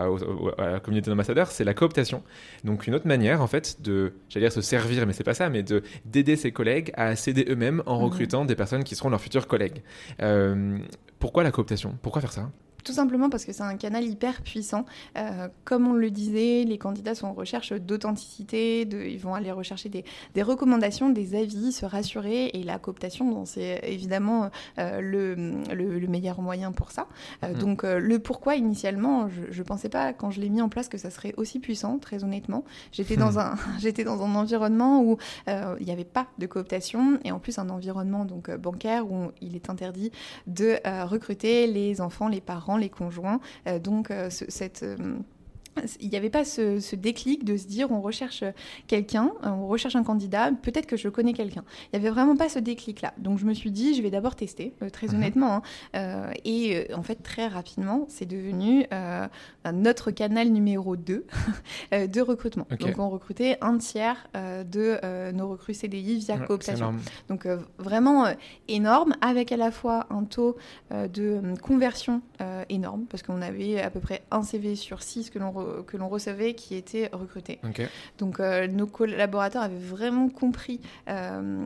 [0.58, 2.22] à la communauté d'ambassadeurs, c'est la cooptation.
[2.64, 5.48] Donc une autre manière, en fait, de, j'allais dire se servir, mais c'est pas ça,
[5.48, 8.04] mais de d'aider ses collègues à s'aider eux-mêmes en mhm.
[8.04, 9.82] recrutant des personnes qui seront leurs futurs collègues.
[10.22, 10.78] Euh,
[11.18, 11.96] pourquoi la cooptation?
[12.02, 12.50] Pourquoi faire ça?
[12.84, 14.84] Tout simplement parce que c'est un canal hyper puissant.
[15.16, 19.88] Euh, comme on le disait, les candidats sont en recherche d'authenticité, ils vont aller rechercher
[19.88, 22.46] des, des, recommandations, des avis, se rassurer.
[22.54, 25.34] Et la cooptation, c'est évidemment euh, le,
[25.74, 27.06] le, meilleur moyen pour ça.
[27.44, 27.58] Euh, mm.
[27.58, 30.98] Donc le pourquoi initialement, je ne pensais pas quand je l'ai mis en place que
[30.98, 32.64] ça serait aussi puissant, très honnêtement.
[32.92, 37.32] J'étais dans, un, j'étais dans un environnement où il n'y avait pas de cooptation et
[37.32, 40.10] en plus un environnement donc, bancaire où il est interdit
[40.46, 43.40] de recruter les enfants, les parents les conjoints.
[43.66, 45.18] Euh, donc euh, cette euh,
[46.00, 48.44] il n'y avait pas ce, déclic de se dire on recherche
[48.86, 51.64] quelqu'un, on recherche un candidat, peut-être que je connais quelqu'un.
[51.92, 53.14] Il n'y avait vraiment pas ce déclic-là.
[53.18, 55.14] Donc je me suis dit, je vais d'abord tester, très mhm.
[55.16, 55.62] honnêtement.
[55.94, 56.30] Hein.
[56.44, 58.86] et en fait, très rapidement, c'est devenu
[59.72, 61.26] notre canal numéro 2
[61.92, 62.66] de recrutement.
[62.78, 66.94] Donc on recrutait un tiers de nos recrues CDI via cooptation.
[67.28, 67.46] Donc
[67.78, 68.26] vraiment
[68.68, 70.56] énorme, avec à la fois un taux
[70.90, 72.22] de conversion
[72.68, 75.50] énorme, parce qu'on avait à peu près un CV sur 6 que l'on
[75.86, 77.60] que l'on recevait qui étaient recrutés.
[78.18, 81.64] Donc euh, nos collaborateurs avaient vraiment compris euh,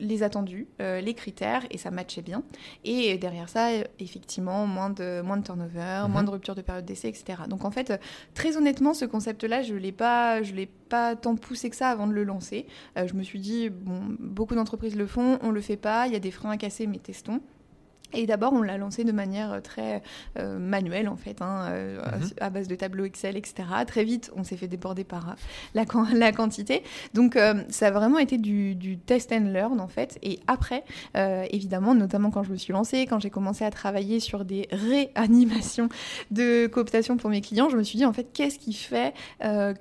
[0.00, 2.42] les attendus, euh, les critères, et ça matchait bien.
[2.84, 6.12] Et derrière ça, effectivement, moins de, moins de turnover, mhm.
[6.12, 7.42] moins de rupture de période d'essai, etc.
[7.48, 8.00] Donc en fait,
[8.34, 11.88] très honnêtement, ce concept-là, je ne l'ai pas, je l'ai pas tant poussé que ça
[11.88, 12.66] avant de le lancer.
[12.96, 16.12] je me suis dit, bon, beaucoup d'entreprises le font, on ne le fait pas, il
[16.12, 17.40] y a des freins à casser, mais testons.
[18.14, 20.02] Et d'abord, on l'a lancé de manière euh, très
[20.38, 22.30] euh, manuelle, en fait, hein, euh, mhm.
[22.40, 23.68] à base de tableaux Excel, etc.
[23.86, 25.36] Très vite, on s'est fait déborder par
[25.74, 26.82] la, la quantité.
[27.14, 30.18] Donc, ça a vraiment été du, du, test and learn, en fait.
[30.22, 34.44] Et après, évidemment, notamment quand je me suis lancée, quand j'ai commencé à travailler sur
[34.44, 35.88] des réanimations
[36.30, 39.14] de cooptation pour mes clients, je me suis dit, en fait, qu'est-ce qui fait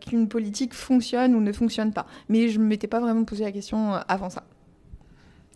[0.02, 2.06] qu'une politique fonctionne ou ne fonctionne pas?
[2.30, 4.44] Mais je ne m'étais pas vraiment posé la question avant ça.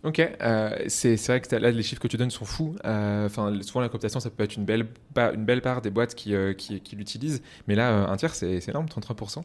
[0.07, 2.77] Ok, euh, c'est vrai que là, les chiffres que tu donnes sont fous.
[2.85, 6.15] Euh, enfin, souvent, la cooptation, ça peut être une belle, une belle part des boîtes
[6.15, 7.41] qui, euh, qui, l'utilisent.
[7.67, 9.43] Mais là, un tiers, c'est énorme, 33%.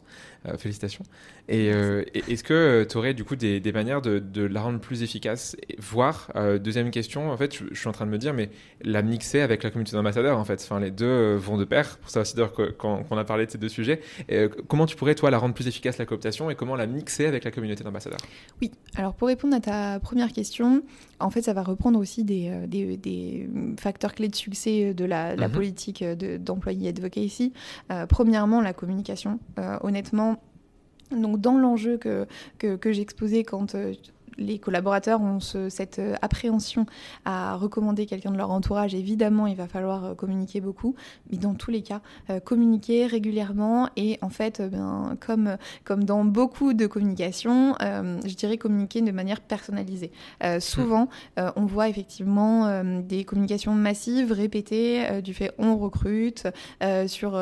[0.57, 1.03] félicitations.
[1.49, 5.55] Et, est-ce que tu aurais du coup des, manières de, de, la rendre plus efficace?
[5.79, 8.49] Voire, deuxième question, en fait, je, suis en train de me dire, mais
[8.81, 10.61] la mixer avec la communauté d'ambassadeurs, en fait.
[10.63, 11.97] Enfin, les deux vont de pair.
[11.97, 12.35] Pour ça aussi,
[12.77, 13.99] quand on a parlé de ces deux sujets,
[14.67, 17.43] comment tu pourrais, toi, la rendre plus efficace, la cooptation, et comment la mixer avec
[17.43, 18.19] la communauté d'ambassadeurs?
[18.61, 20.83] Oui, alors pour répondre à ta première question,
[21.19, 25.35] en fait, ça va reprendre aussi des, euh, des, facteurs clés de succès de la,
[25.35, 25.51] mhm.
[25.51, 27.53] politique d'employé advocacy.
[27.91, 29.39] Euh, premièrement, la communication.
[29.59, 30.41] Euh, honnêtement,
[31.15, 33.75] donc dans l'enjeu que, que, que j'exposais quand
[34.37, 36.85] les collaborateurs ont cette euh, appréhension
[37.25, 40.95] à recommander quelqu'un de leur entourage, évidemment, il va falloir euh, communiquer beaucoup.
[41.31, 46.23] Mais dans tous les cas, euh, communiquer régulièrement et en fait, ben, comme, comme dans
[46.25, 50.11] beaucoup de communications, je dirais communiquer de manière personnalisée.
[50.59, 56.47] souvent, on voit effectivement des communications massives, répétées, du fait on recrute
[57.07, 57.37] sur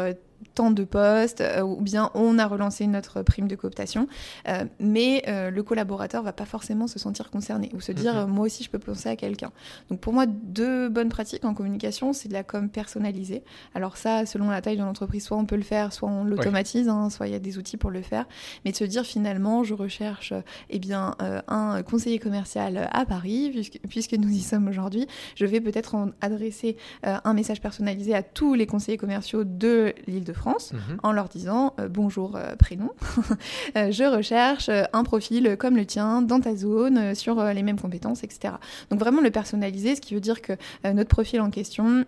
[0.56, 4.08] tant de postes, euh, ou bien on a relancé notre prime de cooptation,
[4.48, 8.46] euh, mais euh, le collaborateur va pas forcément se sentir concerné ou se dire moi
[8.46, 9.52] aussi je peux penser à quelqu'un.
[9.90, 13.44] Donc pour moi, deux bonnes pratiques en communication, c'est de la com personnalisée.
[13.76, 16.90] Alors ça, selon la taille de l'entreprise, soit on peut le faire, soit on l'automatise,
[16.90, 18.26] hein, soit il y a des outils pour le faire,
[18.66, 20.34] mais de se dire finalement je recherche
[20.70, 21.16] eh bien,
[21.48, 26.78] un conseiller commercial à Paris, puisque, puisque nous y sommes aujourd'hui, je vais peut-être adresser
[27.04, 30.98] un message personnalisé à tous les conseillers commerciaux de l'île de France mhm.
[31.04, 32.92] en leur disant euh, bonjour euh, prénom,
[33.78, 38.24] euh, je recherche un profil comme le tien dans ta zone sur les mêmes compétences,
[38.24, 38.56] etc.
[38.90, 42.06] Donc vraiment le personnaliser, ce qui veut dire que notre profil en question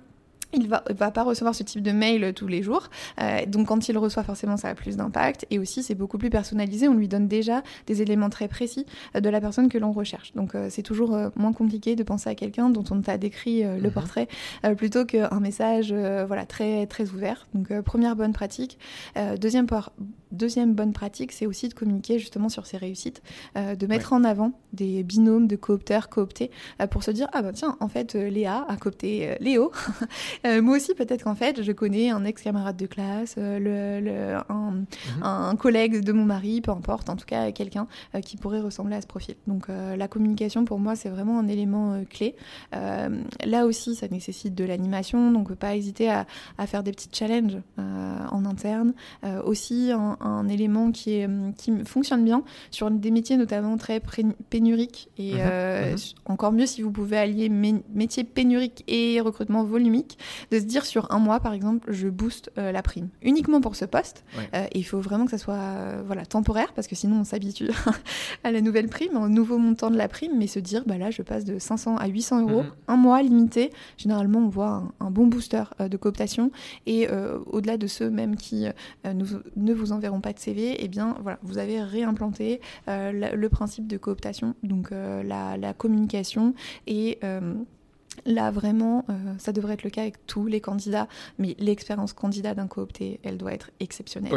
[0.54, 2.90] il va, va pas recevoir ce type de mail tous les jours.
[3.20, 5.46] Euh, donc quand il reçoit, forcément, ça a plus d'impact.
[5.50, 6.88] Et aussi, c'est beaucoup plus personnalisé.
[6.88, 8.86] On lui donne déjà des éléments très précis
[9.16, 10.34] euh, de la personne que l'on recherche.
[10.34, 13.80] Donc euh, c'est toujours moins compliqué de penser à quelqu'un dont on t'a décrit le
[13.80, 13.92] mhm.
[13.92, 14.28] portrait
[14.78, 17.48] plutôt qu'un message voilà, très, très ouvert.
[17.54, 18.78] Donc première bonne pratique.
[19.40, 19.68] deuxième,
[20.34, 23.22] deuxième bonne pratique, c'est aussi de communiquer justement sur ses réussites,
[23.56, 26.52] de mettre en avant des binômes de coopteurs cooptés
[26.90, 29.72] pour se dire, ah ben tiens, en fait, Léa a coopté Léo.
[30.62, 34.86] moi aussi, peut-être qu'en fait, je connais un ex-camarade de classe, le, mhm.
[35.22, 37.88] un, collègue de mon mari, peu importe, en tout cas quelqu'un
[38.26, 39.36] qui pourrait ressembler à ce profil.
[39.48, 42.36] Donc la communication, pour moi, c'est vraiment un élément clé.
[42.72, 46.26] là aussi, ça nécessite de l'animation, donc pas hésiter à,
[46.58, 48.94] à, faire des petits challenges en interne.
[49.46, 54.02] aussi, un, un, élément qui, est, qui fonctionne bien sur des métiers notamment très
[54.50, 55.96] pénuriques et mhm.
[56.26, 60.18] encore mieux si vous pouvez allier métier pénurique et recrutement volumique,
[60.52, 63.76] de se dire sur un mois, par exemple, je booste euh, la prime uniquement pour
[63.76, 64.24] ce poste.
[64.54, 67.24] Euh, et il faut vraiment que ça soit euh, voilà, temporaire, parce que sinon on
[67.24, 67.70] s'habitue
[68.44, 71.12] à la nouvelle prime, au nouveau montant de la prime, mais se dire, bah là,
[71.12, 72.72] je passe de 500 à 800 euros, mhm.
[72.88, 73.72] un mois limité.
[73.98, 76.52] Généralement, on voit un, bon booster de cooptation.
[76.86, 77.08] Et
[77.48, 78.66] au-delà de ceux même qui
[79.06, 83.98] ne vous enverront pas de CV, eh bien, voilà, vous avez réimplanté le principe de
[83.98, 86.54] cooptation, donc la, la communication
[86.88, 87.56] et euh,
[88.26, 92.54] Là, vraiment, euh, ça devrait être le cas avec tous les candidats, mais l'expérience candidat
[92.54, 94.32] d'un coopté, elle doit être exceptionnelle.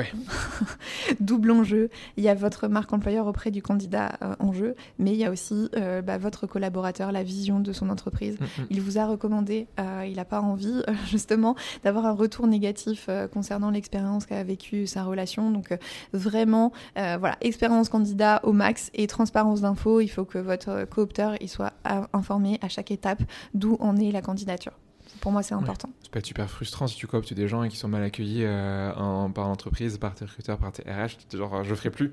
[1.20, 5.12] Double enjeu, il y a votre marque employeur auprès du candidat euh, en jeu, mais
[5.12, 8.38] il y a aussi euh, bah, votre collaborateur, la vision de son entreprise.
[8.40, 8.66] Mm, mm.
[8.70, 14.26] Il vous a recommandé, il n'a pas envie, justement, d'avoir un retour négatif concernant l'expérience
[14.26, 15.50] qu'a vécue sa relation.
[15.50, 15.76] Donc,
[16.12, 20.00] vraiment, voilà, expérience candidat au max et transparence d'infos.
[20.00, 21.72] Il faut que votre coopteur il soit
[22.12, 23.22] informé à chaque étape
[23.54, 24.72] d'où en est la candidature.
[25.20, 25.88] Pour moi, c'est important.
[26.02, 28.44] Ça peut être super frustrant si tu cooptes des gens et qui sont mal accueillis
[28.44, 28.92] euh,
[29.28, 31.36] par l'entreprise, par tes recruteurs, par tes RH.
[31.36, 32.12] Genre, je ferai plus.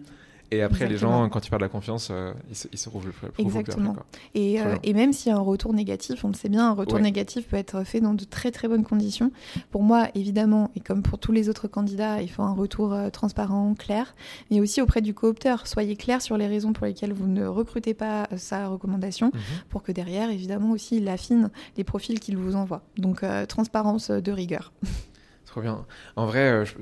[0.53, 2.89] Et après, les gens, quand ils parlent de la confiance, euh, ils, se, ils se
[2.89, 3.29] rouvrent plus.
[3.39, 3.95] Exactement.
[4.35, 6.73] et, euh, et, même s'il y a un retour négatif, on le sait bien, un
[6.73, 9.31] retour négatif peut être fait dans de très très bonnes conditions.
[9.71, 13.09] Pour moi, évidemment, et comme pour tous les autres candidats, il faut un retour euh,
[13.09, 14.15] transparent, clair,
[14.51, 15.65] mais aussi auprès du coopteur.
[15.65, 19.41] Soyez clair sur les raisons pour lesquelles vous ne recrutez pas sa recommandation, mhm.
[19.69, 22.83] pour que derrière, évidemment, aussi, il affine les profils qu'il vous envoie.
[22.97, 24.71] Donc, transparence de rigueur.
[25.61, 25.85] bien.
[26.15, 26.73] En vrai, euh, je,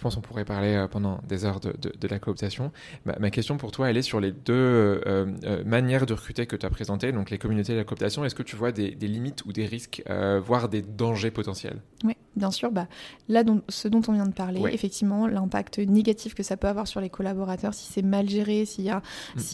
[0.00, 2.72] pense qu'on pourrait parler euh, pendant des heures de, la cooptation.
[3.04, 6.66] Ma, question pour toi, elle est sur les deux euh, manières de recruter que tu
[6.66, 8.24] as présentées, donc les communautés et la cooptation.
[8.24, 10.02] Est-ce que tu vois des, limites ou des risques,
[10.44, 11.80] voire des dangers potentiels?
[12.04, 12.70] Oui, bien sûr.
[12.70, 12.88] Bah,
[13.28, 17.00] là, ce dont on vient de parler, effectivement, l'impact négatif que ça peut avoir sur
[17.00, 19.02] les collaborateurs, si c'est mal géré, s'il y, a,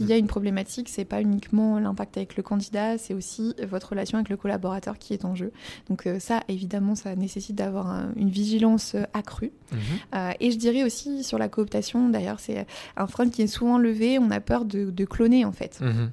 [0.01, 4.19] y a une problématique, c'est pas uniquement l'impact avec le candidat, c'est aussi votre relation
[4.19, 5.53] avec le collaborateur qui est en jeu.
[5.89, 9.53] Donc ça, évidemment, ça nécessite d'avoir une vigilance euh, accrue.
[9.73, 9.79] Mhm.
[10.15, 13.79] Euh, et je dirais aussi sur la cooptation, d'ailleurs, c'est un frein qui est souvent
[13.79, 15.81] levé, on a peur de, cloner en fait.
[15.81, 16.11] Mhm.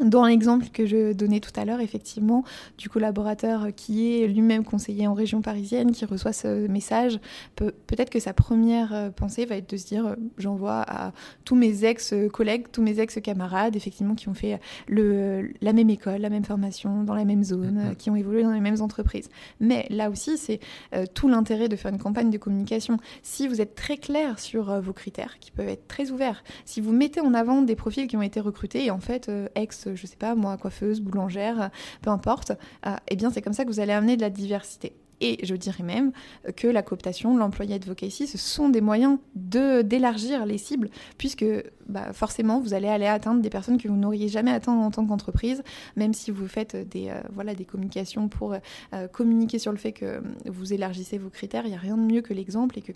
[0.00, 2.44] Dans l'exemple que je donnais tout à l'heure, effectivement,
[2.76, 7.18] du collaborateur qui est lui-même conseiller en région parisienne, qui reçoit ce message,
[7.56, 11.12] peut, être que sa première euh, pensée va être de se dire euh, j'envoie à
[11.44, 16.30] tous mes ex-collègues, tous mes ex-camarades, effectivement, qui ont fait le, la même école, la
[16.30, 17.96] même formation, dans la même zone, mm-hmm.
[17.96, 19.28] qui ont évolué dans les mêmes entreprises.
[19.58, 20.60] Mais là aussi, c'est
[20.94, 22.98] euh, tout l'intérêt de faire une campagne de communication.
[23.22, 26.92] Si vous êtes très clair sur vos critères, qui peuvent être très ouverts, si vous
[26.92, 30.16] mettez en avant des profils qui ont été recrutés et en fait, ex je sais
[30.16, 31.70] pas moi, coiffeuse, boulangère,
[32.02, 32.52] peu importe,
[32.86, 34.94] euh, eh bien c'est comme ça que vous allez amener de la diversité.
[35.20, 36.12] Et je dirais même
[36.56, 41.44] que la cooptation, l'employé advocacy, ce sont des moyens d'élargir les cibles, puisque
[41.88, 45.06] bah, forcément, vous allez aller atteindre des personnes que vous n'auriez jamais atteint en tant
[45.06, 45.62] qu'entreprise,
[45.96, 49.92] même si vous faites des, euh, voilà, des communications pour euh, communiquer sur le fait
[49.92, 51.64] que vous élargissez vos critères.
[51.64, 52.92] Il n'y a rien de mieux que l'exemple et que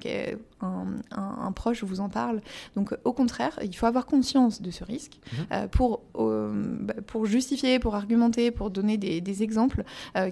[0.61, 2.40] un, un, proche vous en parle.
[2.76, 5.37] Donc, au contraire, il faut avoir conscience de ce risque mmh.
[5.52, 9.85] euh, pour, bah, pour justifier, pour argumenter, pour donner des, des exemples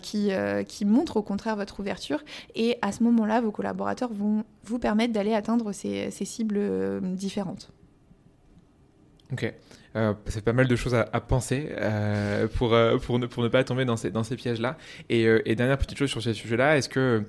[0.02, 0.30] qui,
[0.66, 2.22] qui montrent au contraire votre ouverture.
[2.54, 6.60] Et à ce moment-là, vos collaborateurs vont vous permettre d'aller atteindre ces, ces cibles
[7.16, 7.72] différentes.
[9.32, 9.54] Ok.
[9.96, 13.48] Euh, c'est pas mal de choses à, penser euh, pour, euh, pour, ne, pour ne
[13.48, 14.76] pas tomber dans ces, dans ces pièges-là.
[15.08, 17.24] Et, et, dernière petite chose sur ces sujets-là, est-ce que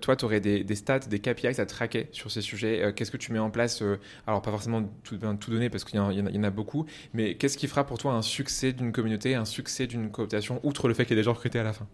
[0.00, 3.16] toi, tu aurais des, des, stats, des KPIs à traquer sur ces sujets Qu'est-ce que
[3.16, 3.82] tu mets en place
[4.26, 7.34] Alors, pas forcément tout, ben, tout donner parce qu'il y, y, en a beaucoup, mais
[7.34, 10.94] qu'est-ce qui fera pour toi un succès d'une communauté, un succès d'une cooptation, outre le
[10.94, 11.86] fait qu'il y ait des gens recrutés à la fin?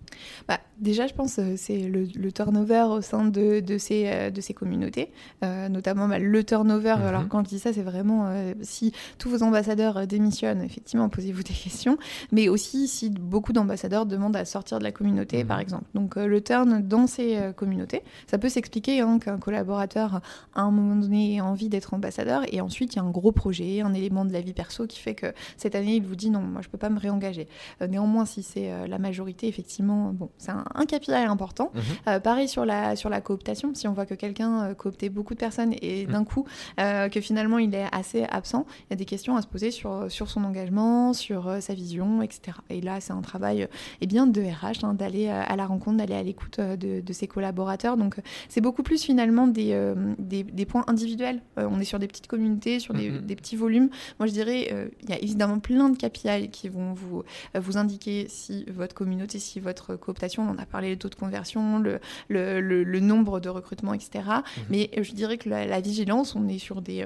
[0.49, 4.53] Bah, Déjà, je pense que c'est le, turnover au sein de, de, ces, de ces
[4.53, 5.13] communautés,
[5.43, 6.97] notamment bah, le turnover.
[6.97, 7.07] Mhm.
[7.07, 11.53] Alors, quand je dis ça, c'est vraiment si tous vos ambassadeurs démissionne, effectivement, posez-vous des
[11.65, 11.99] questions.
[12.31, 15.49] Mais aussi si beaucoup d'ambassadeurs demandent à sortir de la communauté, mhm.
[15.49, 15.85] par exemple.
[15.95, 20.21] Donc euh, le turn dans ces euh, communautés, ça peut s'expliquer hein, qu'un collaborateur,
[20.55, 23.33] à un moment donné, ait envie d'être ambassadeur et ensuite il y a un gros
[23.33, 26.31] projet, un élément de la vie perso qui fait que cette année, il vous dit
[26.31, 27.49] non, moi je peux pas me réengager.
[27.81, 31.73] Euh, néanmoins, si c'est la majorité, effectivement, bon, c'est un, un capital important.
[31.75, 32.21] Mhm.
[32.21, 35.75] pareil sur la, sur la cooptation, si on voit que quelqu'un cooptait beaucoup de personnes
[35.81, 36.13] et mhm.
[36.13, 39.47] d'un coup que finalement il est assez absent, il y a des questions à se
[39.47, 42.57] poser sur sur, sur son engagement, sur sa vision, etc.
[42.71, 43.69] Et là, c'est un travail
[44.01, 47.27] eh bien, de RH, hein, d'aller à la rencontre, d'aller à l'écoute de, de, ses
[47.27, 47.97] collaborateurs.
[47.97, 48.17] Donc,
[48.49, 51.43] c'est beaucoup plus finalement des, des, des, points individuels.
[51.57, 53.27] on est sur des petites communautés, sur des, mm-hmm.
[53.27, 53.91] des petits volumes.
[54.19, 57.23] Moi, je dirais, il y a évidemment plein de KPI qui vont vous,
[57.55, 61.79] vous indiquer si votre communauté, si votre cooptation, on a parlé des taux de conversion,
[61.79, 64.11] le, le, le, nombre de recrutements, etc.
[64.15, 64.61] Mm-hmm.
[64.71, 67.05] Mais je dirais que la, vigilance, on est sur des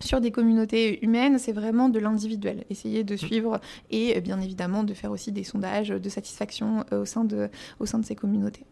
[0.00, 2.64] sur des communautés humaines, c'est vraiment de l'individuel.
[2.70, 3.60] Essayer de suivre
[3.90, 7.48] et euh, bien évidemment de faire aussi des sondages de satisfaction euh, au sein de,
[7.78, 8.64] au sein de ces communautés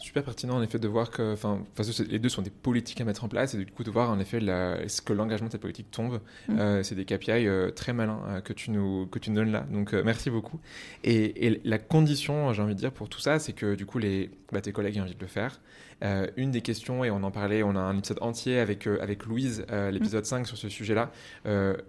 [0.00, 1.60] super pertinent en effet de voir que enfin
[2.08, 4.20] les deux sont des politiques à mettre en place et du coup de voir en
[4.20, 6.56] effet la, ce que l'engagement de cette politique tombe mm.
[6.56, 9.94] euh, c'est des KPI très malins que tu nous que tu nous donnes là donc
[9.94, 10.60] merci beaucoup
[11.02, 13.98] et, et la condition j'ai envie de dire pour tout ça c'est que du coup
[13.98, 15.60] les bah, tes collègues aient envie de le faire
[16.36, 19.24] une des questions, et on en parlait, on a un épisode entier avec, euh, avec
[19.26, 21.10] Louise, euh, l'épisode 5 sur ce sujet-là.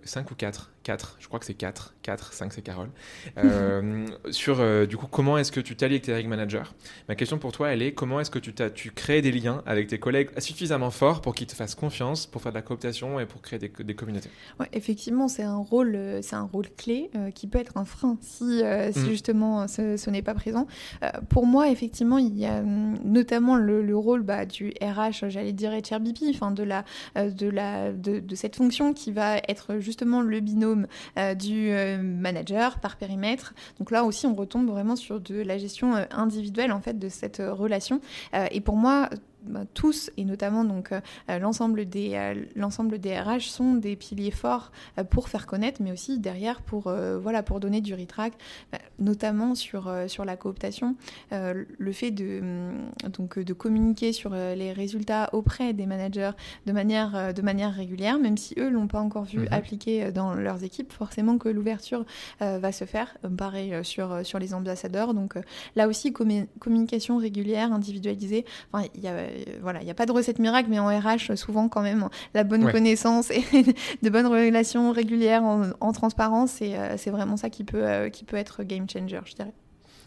[0.04, 1.94] 5 ou 4 4, je crois que c'est 4.
[2.04, 2.90] 4, 5 c'est Carole.
[4.32, 6.64] sur du coup, comment est-ce que tu t'allies avec tes règles managers?
[7.10, 9.88] Ma question pour toi, elle est comment est-ce que tu, tu crées des liens avec
[9.88, 13.26] tes collègues suffisamment forts pour qu'ils te fassent confiance, pour faire de la cooptation et
[13.26, 14.30] pour créer des, des communautés?
[14.60, 18.62] Ouais, Effectivement, c'est un, rôle, c'est un rôle clé qui peut être un frein si,
[18.94, 19.06] si mm.
[19.06, 20.66] justement ce, n'est pas présent.
[21.28, 25.72] pour moi, effectivement, il y a hum, notamment le, le bah, du RH, j'allais dire
[26.34, 26.84] enfin de la,
[27.18, 32.02] euh, de la, de, cette fonction qui va être justement le binôme euh, du euh,
[32.02, 33.54] manager par périmètre.
[33.78, 37.42] Donc là aussi, on retombe vraiment sur de la gestion individuelle en fait de cette
[37.46, 38.02] relation.
[38.52, 39.10] et pour moi,
[39.44, 41.00] bah, tous, et notamment donc euh,
[41.30, 44.72] euh, l'ensemble des, euh, l'ensemble des RH sont des piliers forts
[45.10, 48.40] pour faire connaître, mais aussi derrière pour, voilà, pour donner du retract,
[48.72, 50.96] bah, notamment sur, sur la cooptation.
[51.32, 56.32] le fait de, mm, donc, de communiquer sur les résultats auprès des managers
[56.66, 59.48] de manière, de manière régulière, même si eux l'ont pas encore vu mhm.
[59.52, 62.06] appliquer dans leurs équipes, forcément que l'ouverture
[62.40, 63.18] va se faire.
[63.38, 65.14] pareil sur, sur les ambassadeurs.
[65.14, 65.36] Donc
[65.76, 68.46] là aussi, communication régulière, individualisée.
[68.72, 69.29] Enfin, il y a
[69.62, 72.44] voilà, il n'y a pas de recette miracle, mais en RH, souvent quand même, la
[72.44, 73.44] bonne connaissance et
[74.02, 78.38] de bonnes relations régulières en, transparence, euh, c'est vraiment ça qui peut, euh, qui peut
[78.38, 79.54] être game changer, je dirais.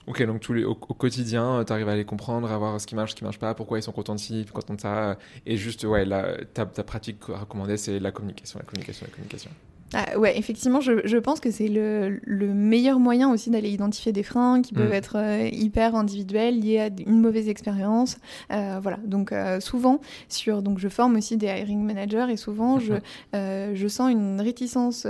[0.07, 2.87] Ok, donc tous les, au, quotidien, euh, tu arrives à les comprendre, à voir ce
[2.87, 5.17] qui marche, ce qui marche pas, pourquoi ils sont contents de ci, contents de ça.
[5.47, 6.07] Et juste, ouais,
[6.55, 9.51] ta, ta pratique recommandée, c'est la communication, la communication, la communication.
[9.95, 14.13] Ah, ouais, effectivement, je, je pense que c'est le, le, meilleur moyen aussi d'aller identifier
[14.13, 14.95] des freins qui peuvent mm.
[14.95, 18.17] être euh, hyper individuels, liés à une mauvaise expérience.
[18.53, 22.79] Euh, voilà, donc euh, souvent, sur, donc je forme aussi des hiring managers et souvent
[22.79, 22.95] je,
[23.33, 25.07] je sens une réticence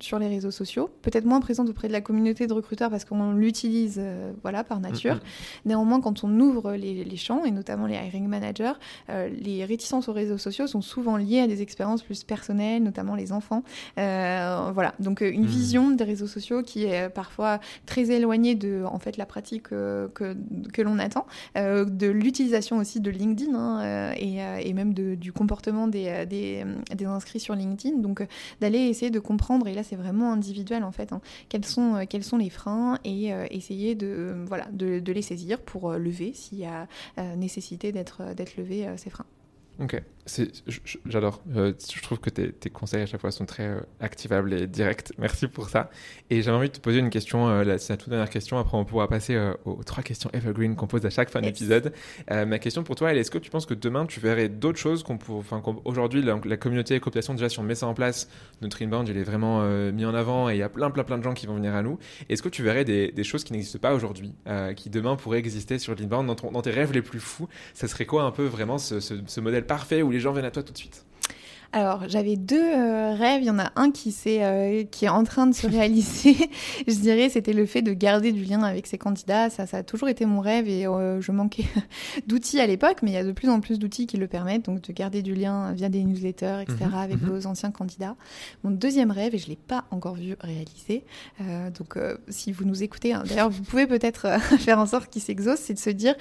[0.00, 3.32] sur les réseaux sociaux, peut-être moins présente auprès de la communauté de recruteurs parce qu'on
[3.32, 4.00] l'utilise
[4.42, 5.16] voilà, par nature.
[5.16, 5.66] Mm-hmm.
[5.66, 8.72] Néanmoins, quand on ouvre les, les, champs, et notamment les hiring managers,
[9.08, 13.32] les réticences aux réseaux sociaux sont souvent liées à des expériences plus personnelles, notamment les
[13.32, 13.62] enfants.
[13.98, 14.13] Euh,
[14.72, 15.46] voilà, donc euh, une hmm.
[15.46, 20.08] vision des réseaux sociaux qui est parfois très éloignée de en fait la pratique euh,
[20.08, 20.36] que,
[20.72, 25.88] que l'on attend, de l'utilisation aussi de LinkedIn hein, et, et, même de, du comportement
[25.88, 27.98] des, des, des, inscrits sur LinkedIn.
[27.98, 28.26] Donc
[28.60, 32.24] d'aller essayer de comprendre, et là c'est vraiment individuel en fait, hein, quels, sont, quels
[32.24, 36.66] sont les freins et essayer de, voilà, de, de, les saisir pour lever s'il y
[36.66, 36.86] a
[37.36, 38.22] nécessité d'être
[38.58, 39.26] levé ces freins.
[39.80, 40.00] Ok,
[41.06, 41.42] j'adore.
[41.54, 44.66] Euh, je trouve que tes, tes, conseils à chaque fois sont très euh, activables et
[44.66, 45.12] directs.
[45.18, 45.90] Merci pour ça.
[46.30, 48.58] Et j'avais envie de te poser une question, euh, c'est la toute dernière question.
[48.58, 51.92] Après, on pourra passer aux trois questions evergreen qu'on pose à chaque fin d'épisode.
[52.30, 55.02] ma question pour toi, elle est-ce que tu penses que demain, tu verrais d'autres choses
[55.02, 58.28] qu'on enfin, aujourd'hui, la, communauté et cooptation, déjà, si on met ça en place,
[58.62, 61.18] notre inbound, il est vraiment mis en avant et il y a plein, plein, plein
[61.18, 61.98] de gens qui vont venir à nous.
[62.28, 64.34] Est-ce que tu verrais des, des choses qui n'existent pas aujourd'hui,
[64.76, 67.48] qui demain pourraient exister sur l'inbound dans, dans, tes rêves les plus fous?
[67.74, 70.44] Ça serait quoi un peu vraiment ce, ce, ce modèle parfait où les gens viennent
[70.44, 71.04] à toi tout de suite
[71.74, 73.42] alors, j'avais deux euh, rêves.
[73.42, 76.36] Il y en a un qui, est, euh, qui est en train de se réaliser.
[76.86, 79.50] je dirais, c'était le fait de garder du lien avec ses candidats.
[79.50, 81.66] Ça, ça a toujours été mon rêve et euh, je manquais
[82.28, 84.66] d'outils à l'époque, mais il y a de plus en plus d'outils qui le permettent,
[84.66, 87.28] donc de garder du lien via des newsletters, etc., mhm, avec mhm.
[87.28, 88.14] vos anciens candidats.
[88.62, 91.04] Mon deuxième rêve, et je ne l'ai pas encore vu réaliser,
[91.76, 95.58] donc si vous nous écoutez, hein, d'ailleurs, vous pouvez peut-être faire en sorte qu'il s'exauce,
[95.58, 96.14] c'est de se dire,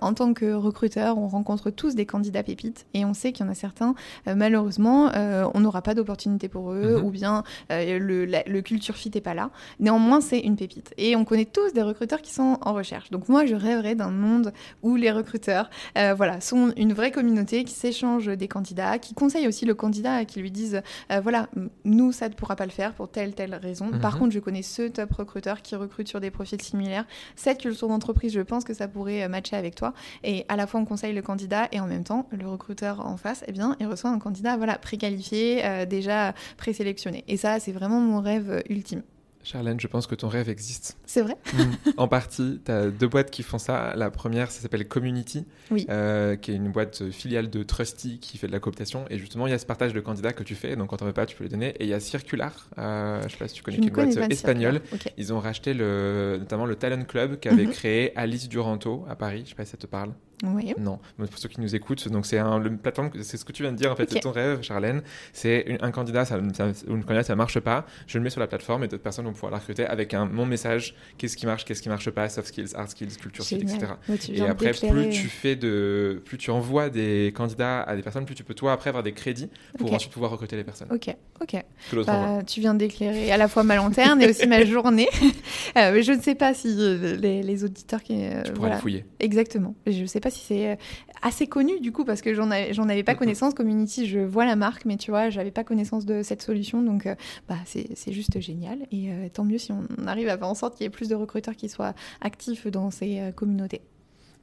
[0.00, 3.48] en tant que recruteur, on rencontre tous des candidats pépites et on sait qu'il y
[3.48, 3.94] en a certains,
[4.26, 7.04] malheureusement, euh, on n'aura pas d'opportunité pour eux, mhm.
[7.04, 9.50] ou bien euh, le, culture fit n'est pas là.
[9.80, 10.92] Néanmoins, c'est une pépite.
[10.96, 13.10] Et on connaît tous des recruteurs qui sont en recherche.
[13.10, 17.64] Donc moi, je rêverais d'un monde où les recruteurs euh, voilà, sont une vraie communauté
[17.64, 20.82] qui s'échange des candidats, qui conseille aussi le candidat, qui lui disent,
[21.22, 21.48] voilà,
[21.84, 23.90] nous, ça ne pourra pas le faire pour telle, telle raison.
[24.02, 24.20] Par mhm.
[24.20, 27.04] contre, je connais ce top recruteur qui recrute sur des profils similaires.
[27.36, 29.92] Cette culture d'entreprise, je pense que ça pourrait matcher avec toi.
[30.24, 33.16] Et à la fois, on conseille le candidat et en même temps, le recruteur en
[33.16, 37.24] face, eh bien, il reçoit un candidat voilà, voilà, préqualifiés, euh, déjà présélectionnés.
[37.28, 39.02] Et ça, c'est vraiment mon rêve ultime.
[39.48, 40.98] Charlène, je pense que ton rêve existe.
[41.06, 41.90] C'est vrai mm.
[41.96, 42.60] En partie.
[42.64, 43.94] Tu as deux boîtes qui font ça.
[43.96, 45.46] La première, ça s'appelle Community,
[45.88, 49.06] euh, qui est une boîte filiale de Trusty qui fait de la cooptation.
[49.08, 50.76] Et justement, il y a ce partage de candidats que tu fais.
[50.76, 51.68] Donc, quand on veut pas, tu peux les donner.
[51.78, 53.88] Et il y a Circular, euh, je ne sais pas si tu connais, qui est
[53.88, 54.82] une boîte espagnole.
[55.16, 57.72] Ils ont racheté le, notamment le Talent Club qu'avait mhm.
[57.72, 59.38] créé Alice Duranto à Paris.
[59.38, 60.12] Je ne sais pas si ça te parle.
[60.44, 60.74] Oui.
[60.78, 63.72] Non, pour ceux qui nous écoutent, donc c'est un plateforme, c'est ce que tu viens
[63.72, 65.02] de dire en fait, c'est ton rêve, Charlène.
[65.32, 68.46] C'est un candidat, ça, ça, une candidate, ça marche pas, je le mets sur la
[68.46, 71.64] plateforme et d'autres personnes vont pouvoir la recruter avec un mon message, qu'est-ce qui marche,
[71.64, 73.92] qu'est-ce qui marche pas, soft skills, hard skills, culture skills, etc.
[74.32, 78.34] et après, plus tu fais de, plus tu envoies des candidats à des personnes, plus
[78.34, 80.88] tu peux toi après avoir des crédits pour ensuite pouvoir recruter les personnes.
[80.90, 81.64] Ok, ok.
[82.06, 85.08] Bah, tu viens d'éclairer à la fois ma lanterne et aussi ma journée.
[85.76, 89.04] Euh, je ne sais pas si euh, les, auditeurs qui, euh, tu pourrais fouiller.
[89.20, 89.74] Exactement.
[89.86, 90.76] Je ne sais pas si c'est euh,
[91.22, 93.54] assez connu du coup parce que j'en avais, j'en avais pas connaissance.
[93.54, 97.06] Community, je vois la marque, mais tu vois, j'avais pas connaissance de cette solution, donc
[97.06, 97.14] euh,
[97.48, 98.78] bah, c'est, c'est juste génial.
[98.92, 101.08] Et euh, tant mieux si on arrive à faire en sorte qu'il y ait plus
[101.08, 103.82] de recruteurs qui soient actifs dans ces communautés.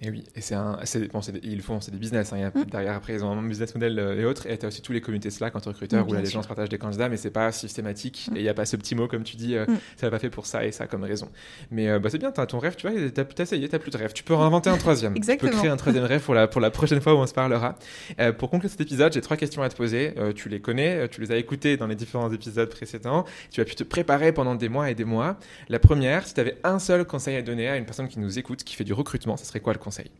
[0.01, 0.77] Et oui, et c'est un,
[1.13, 2.33] bon, c'est ils font, c'est des business.
[2.33, 2.65] Hein, mm.
[2.65, 4.45] Derrière, après, ils ont un business model euh, et autres.
[4.47, 6.47] Et tu as aussi tous les communautés Slack entre recruteurs où là, les gens se
[6.47, 8.27] partagent des candidats, mais c'est pas systématique.
[8.29, 8.35] Mm.
[8.35, 9.77] Et il n'y a pas ce petit mot, comme tu dis, euh, mm.
[9.95, 11.29] ça va pas fait pour ça et ça comme raison.
[11.71, 13.79] Mais euh, bah, c'est bien, tu as ton rêve, tu vois, tu as essayé, tu
[13.79, 14.11] plus de rêve.
[14.13, 15.15] Tu peux en inventer un troisième.
[15.15, 15.35] Exactement.
[15.45, 17.33] Tu peux créer un troisième rêve pour la, pour la prochaine fois où on se
[17.33, 17.75] parlera.
[18.39, 20.13] pour conclure cet épisode, j'ai trois questions à te poser.
[20.33, 23.25] tu les connais, tu les as écoutées dans les différents épisodes précédents.
[23.51, 25.37] Tu as pu te préparer pendant des mois et des mois.
[25.69, 28.39] La première, si tu avais un seul conseil à donner à une personne qui nous
[28.39, 30.11] écoute, qui fait du recrutement, ce serait quoi le conseil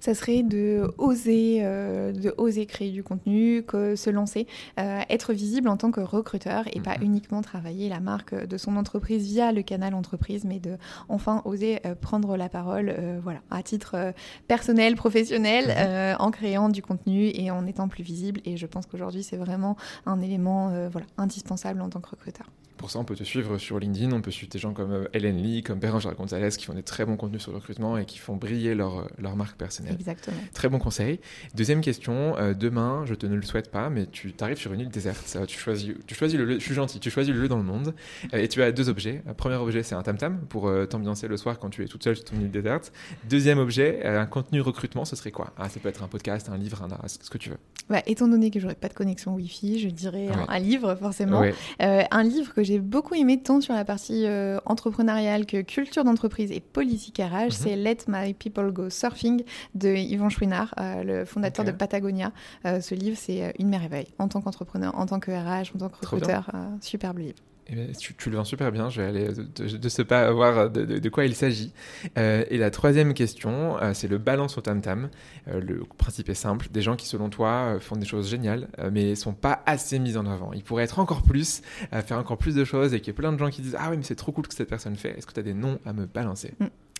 [0.00, 4.46] ça serait de oser, euh, de oser créer du contenu, que se lancer,
[4.78, 7.04] euh, être visible en tant que recruteur et pas mhm.
[7.04, 10.76] uniquement travailler la marque de son entreprise via le canal entreprise, mais de
[11.08, 14.12] enfin oser euh, prendre la parole, voilà, à titre
[14.48, 16.16] personnel, professionnel, mhm.
[16.20, 18.40] en créant du contenu et en étant plus visible.
[18.44, 19.76] Et je pense qu'aujourd'hui, c'est vraiment
[20.06, 22.46] un élément, voilà, indispensable en tant que recruteur.
[22.76, 25.42] Pour ça, on peut te suivre sur LinkedIn, on peut suivre des gens comme Hélène
[25.42, 28.18] Lee, comme Bérangère Gonzalez, qui font des très bons contenus sur le recrutement et qui
[28.18, 29.94] font briller leur, leur marque personnelle.
[29.94, 30.36] Exactement.
[30.52, 31.20] Très bon conseil.
[31.54, 34.80] Deuxième question, euh, demain, je te ne le souhaite pas, mais tu t'arrives sur une
[34.80, 35.36] île déserte.
[35.46, 37.62] tu, choisis, tu choisis le lieu, je suis gentil, tu choisis le lieu dans le
[37.62, 37.94] monde
[38.32, 39.22] euh, et tu as deux objets.
[39.26, 42.02] Le premier objet, c'est un tam-tam pour euh, t'ambiancer le soir quand tu es toute
[42.02, 42.92] seule sur ton île déserte.
[43.28, 45.52] Deuxième objet, un contenu recrutement, ce serait quoi?
[45.56, 47.58] Ah, Ça peut être un podcast, un livre, un, ce que tu veux.
[47.88, 51.42] Bah, étant donné que j'aurais pas de connexion Wi-Fi, je dirais un, livre, forcément.
[51.78, 54.26] un livre que j'ai beaucoup aimé tant sur la partie
[54.66, 57.50] entrepreneuriale que culture d'entreprise et politique RH, mhm.
[57.50, 59.44] c'est Let My People Go Surfing
[59.74, 62.32] de Yvan Chouinard, euh, le fondateur de Patagonia.
[62.66, 65.78] Euh, ce livre, c'est euh, une merveille en tant qu'entrepreneur, en tant que RH, en
[65.78, 66.50] tant que recruteur.
[66.80, 67.38] superbe livre.
[67.66, 70.70] Eh ben, tu, le vends super bien, je vais aller de, de, ce pas voir
[70.70, 71.72] de, quoi il s'agit.
[72.16, 75.08] et la troisième question, c'est le balance au tam-tam.
[75.46, 79.14] le principe est simple, des gens qui selon toi font des choses géniales, mais ne
[79.14, 80.52] sont pas assez mis en avant.
[80.52, 83.32] Ils pourraient être encore plus, faire encore plus de choses, et qu'il y a plein
[83.32, 85.16] de gens qui disent Ah oui, mais c'est trop cool que cette personne fait.
[85.16, 86.52] Est-ce que tu as des noms à me balancer?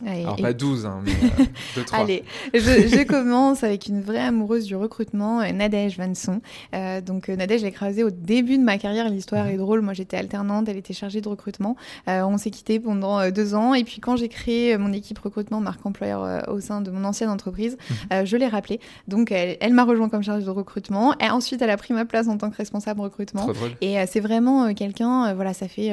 [0.02, 0.06] Mm.
[0.06, 1.98] Alors pas 12, hein, mais 2, euh, 3.
[2.04, 6.40] Allez, je, je, commence avec une vraie amoureuse du recrutement, euh, Nadège Vanson.
[6.74, 9.08] Euh, donc Nadège, je l'ai croisée au début de ma carrière.
[9.08, 9.80] L'histoire est drôle.
[9.80, 11.76] Moi, j'étais alternante, elle était chargée de recrutement.
[12.08, 13.74] Euh, on s'est quitté pendant deux ans.
[13.74, 17.30] Et puis quand j'ai créé mon équipe recrutement, marque employeur au sein de mon ancienne
[17.30, 17.76] entreprise,
[18.10, 18.26] mhm.
[18.26, 18.80] je l'ai rappelée.
[19.08, 21.14] Donc elle, elle m'a rejoint comme chargée de recrutement.
[21.20, 23.48] Et ensuite, elle a pris ma place en tant que responsable recrutement.
[23.80, 25.92] Et c'est vraiment quelqu'un, voilà, ça fait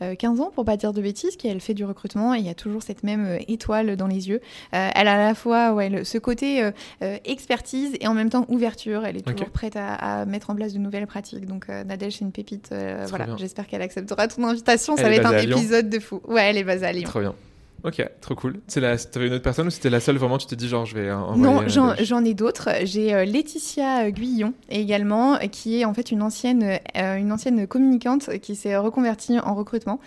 [0.00, 2.34] 15 ans, pour pas dire de bêtises, qu'elle fait du recrutement.
[2.34, 4.40] Et il y a toujours cette même euh, étoile dans les yeux.
[4.74, 8.46] Euh, elle a à la fois ouais, ce côté euh, expertise et en même temps
[8.48, 9.04] ouverture.
[9.04, 11.46] Elle est toujours prête à, mettre en place de nouvelles pratiques.
[11.46, 12.72] Donc Nadège, c'est une pépite.
[13.08, 14.96] voilà, j'espère qu'elle acceptera ton invitation.
[14.96, 16.20] Ça va être un épisode de fou.
[16.26, 17.08] Ouais, elle est basée à Lyon.
[17.08, 17.34] Trop bien.
[17.82, 18.60] Ok, trop cool.
[18.68, 21.08] T'avais une autre personne ou c'était la seule vraiment Tu t'es dit genre je vais
[21.08, 22.68] euh, Non, j'en ai d'autres.
[22.84, 28.38] J'ai euh, Laetitia euh, Guillon également, qui est en fait une ancienne, une ancienne communicante
[28.38, 30.00] qui s'est reconvertie en recrutement.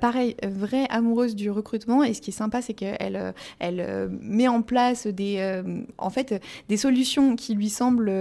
[0.00, 2.04] pareil, vraie amoureuse du recrutement.
[2.04, 5.62] Et ce qui est sympa, c'est qu'elle elle met en place des,
[5.98, 8.12] en fait, des solutions qui lui semblent,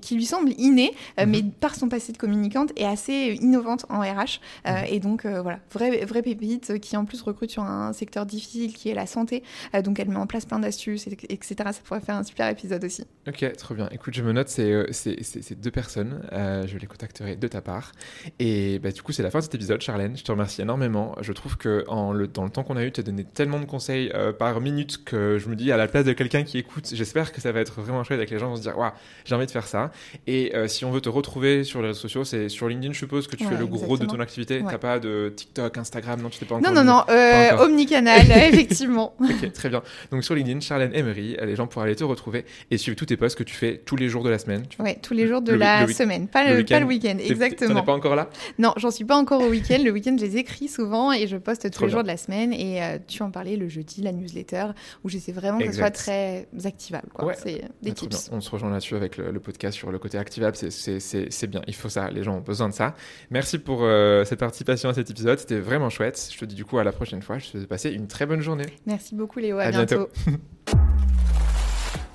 [0.00, 1.30] qui lui semblent innées, mhm.
[1.30, 4.40] mais par son passé de communicante est assez innovante en RH.
[4.66, 4.74] Mhm.
[4.90, 8.90] Et donc voilà, vraie, vraie pépite qui en plus recrute sur un secteur difficile qui
[8.90, 9.42] est la santé.
[9.74, 11.54] Euh, donc elle met en place plein d'astuces, etc.
[11.56, 13.04] Ça pourrait faire un super épisode aussi.
[13.26, 13.88] Ok, trop bien.
[13.92, 16.22] Écoute, je me note ces, euh, ces, deux personnes.
[16.32, 17.92] Euh, je les contacterai de ta part.
[18.38, 20.16] Et bah, du coup, c'est la fin de cet épisode, Charlène.
[20.16, 21.16] Je te remercie énormément.
[21.20, 23.60] Je trouve que en le, dans le temps qu'on a eu, tu as donné tellement
[23.60, 26.90] de conseils par minute que je me dis, à la place de quelqu'un qui écoute,
[26.92, 28.92] j'espère que ça va être vraiment chouette avec les gens vont se dire, waouh,
[29.24, 29.90] j'ai envie de faire ça.
[30.26, 33.26] Et si on veut te retrouver sur les réseaux sociaux, c'est sur LinkedIn, je suppose
[33.26, 34.58] que tu fais le gros de ton activité.
[34.58, 36.72] Tu T'as pas de TikTok, Instagram, non, tu t'es pas encore.
[36.72, 37.62] Non, non, non.
[37.62, 39.14] Omnicanal canal, effectivement.
[39.20, 39.82] ok, très bien.
[40.10, 43.16] Donc sur LinkedIn, Charlène Emery, les gens pourront aller te retrouver et suivre tous tes
[43.16, 44.64] posts que tu fais tous les jours de la semaine.
[44.78, 47.70] Ouais, tous les jours de la semaine, pas le, week-end, week exactement.
[47.70, 48.28] Tu n'es pas encore là?
[48.58, 49.78] Non, j'en suis pas encore au week-end.
[49.84, 52.52] Le week-end, je les écris souvent et je poste tous les jours de la semaine.
[52.52, 54.66] Et euh, tu en parlais le jeudi, la newsletter,
[55.04, 57.08] où j'essaie vraiment que ce soit très activable.
[57.12, 57.34] Quoi.
[57.34, 58.30] C'est des tips.
[58.32, 60.56] On se rejoint là-dessus avec le, podcast sur le côté activable.
[60.56, 62.10] C'est bien, il faut ça.
[62.10, 62.94] Les gens ont besoin de ça.
[63.30, 65.38] Merci pour euh, cette participation à cet épisode.
[65.38, 66.30] C'était vraiment chouette.
[66.32, 67.38] Je te dis du coup à la prochaine fois.
[67.38, 68.66] Je te souhaite passer une très bonne journée.
[68.86, 69.58] Merci beaucoup Léo.
[69.58, 70.08] À, bientôt.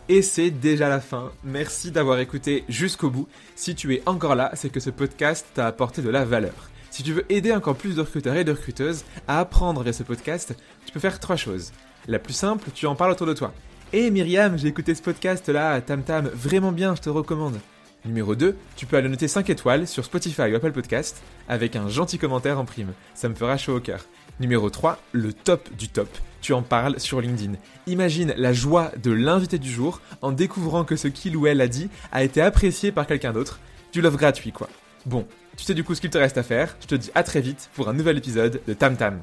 [0.10, 1.32] Et c'est déjà la fin.
[1.44, 3.28] Merci d'avoir écouté jusqu'au bout.
[3.56, 6.70] Si tu es encore là, c'est que ce podcast t'a apporté de la valeur.
[6.92, 10.04] Si tu veux aider encore plus de recruteurs et de recruteuses à apprendre via ce
[10.04, 10.56] podcast,
[10.86, 11.74] tu peux faire trois choses.
[12.08, 13.54] La plus simple, tu en parles autour de toi.
[13.92, 17.60] Et Myriam, j'ai écouté ce podcast là, Tam Tam, vraiment bien, je te recommande.
[18.06, 21.90] Numéro 2, tu peux aller noter 5 étoiles sur Spotify ou Apple Podcast avec un
[21.90, 22.94] gentil commentaire en prime.
[23.14, 24.06] Ça me fera chaud au cœur.
[24.40, 26.10] Numéro 3, le top du top.
[26.42, 27.54] Tu en parles sur LinkedIn.
[27.88, 31.68] Imagine la joie de l'invité du jour en découvrant que ce qu'il ou elle a
[31.68, 33.60] dit a été apprécié par quelqu'un d'autre.
[33.92, 34.70] Du love gratuit quoi.
[35.06, 35.26] Bon,
[35.56, 36.78] tu sais du coup ce qu'il te reste à faire.
[36.82, 39.20] Je te dis à très vite pour un nouvel épisode de Tam Tam.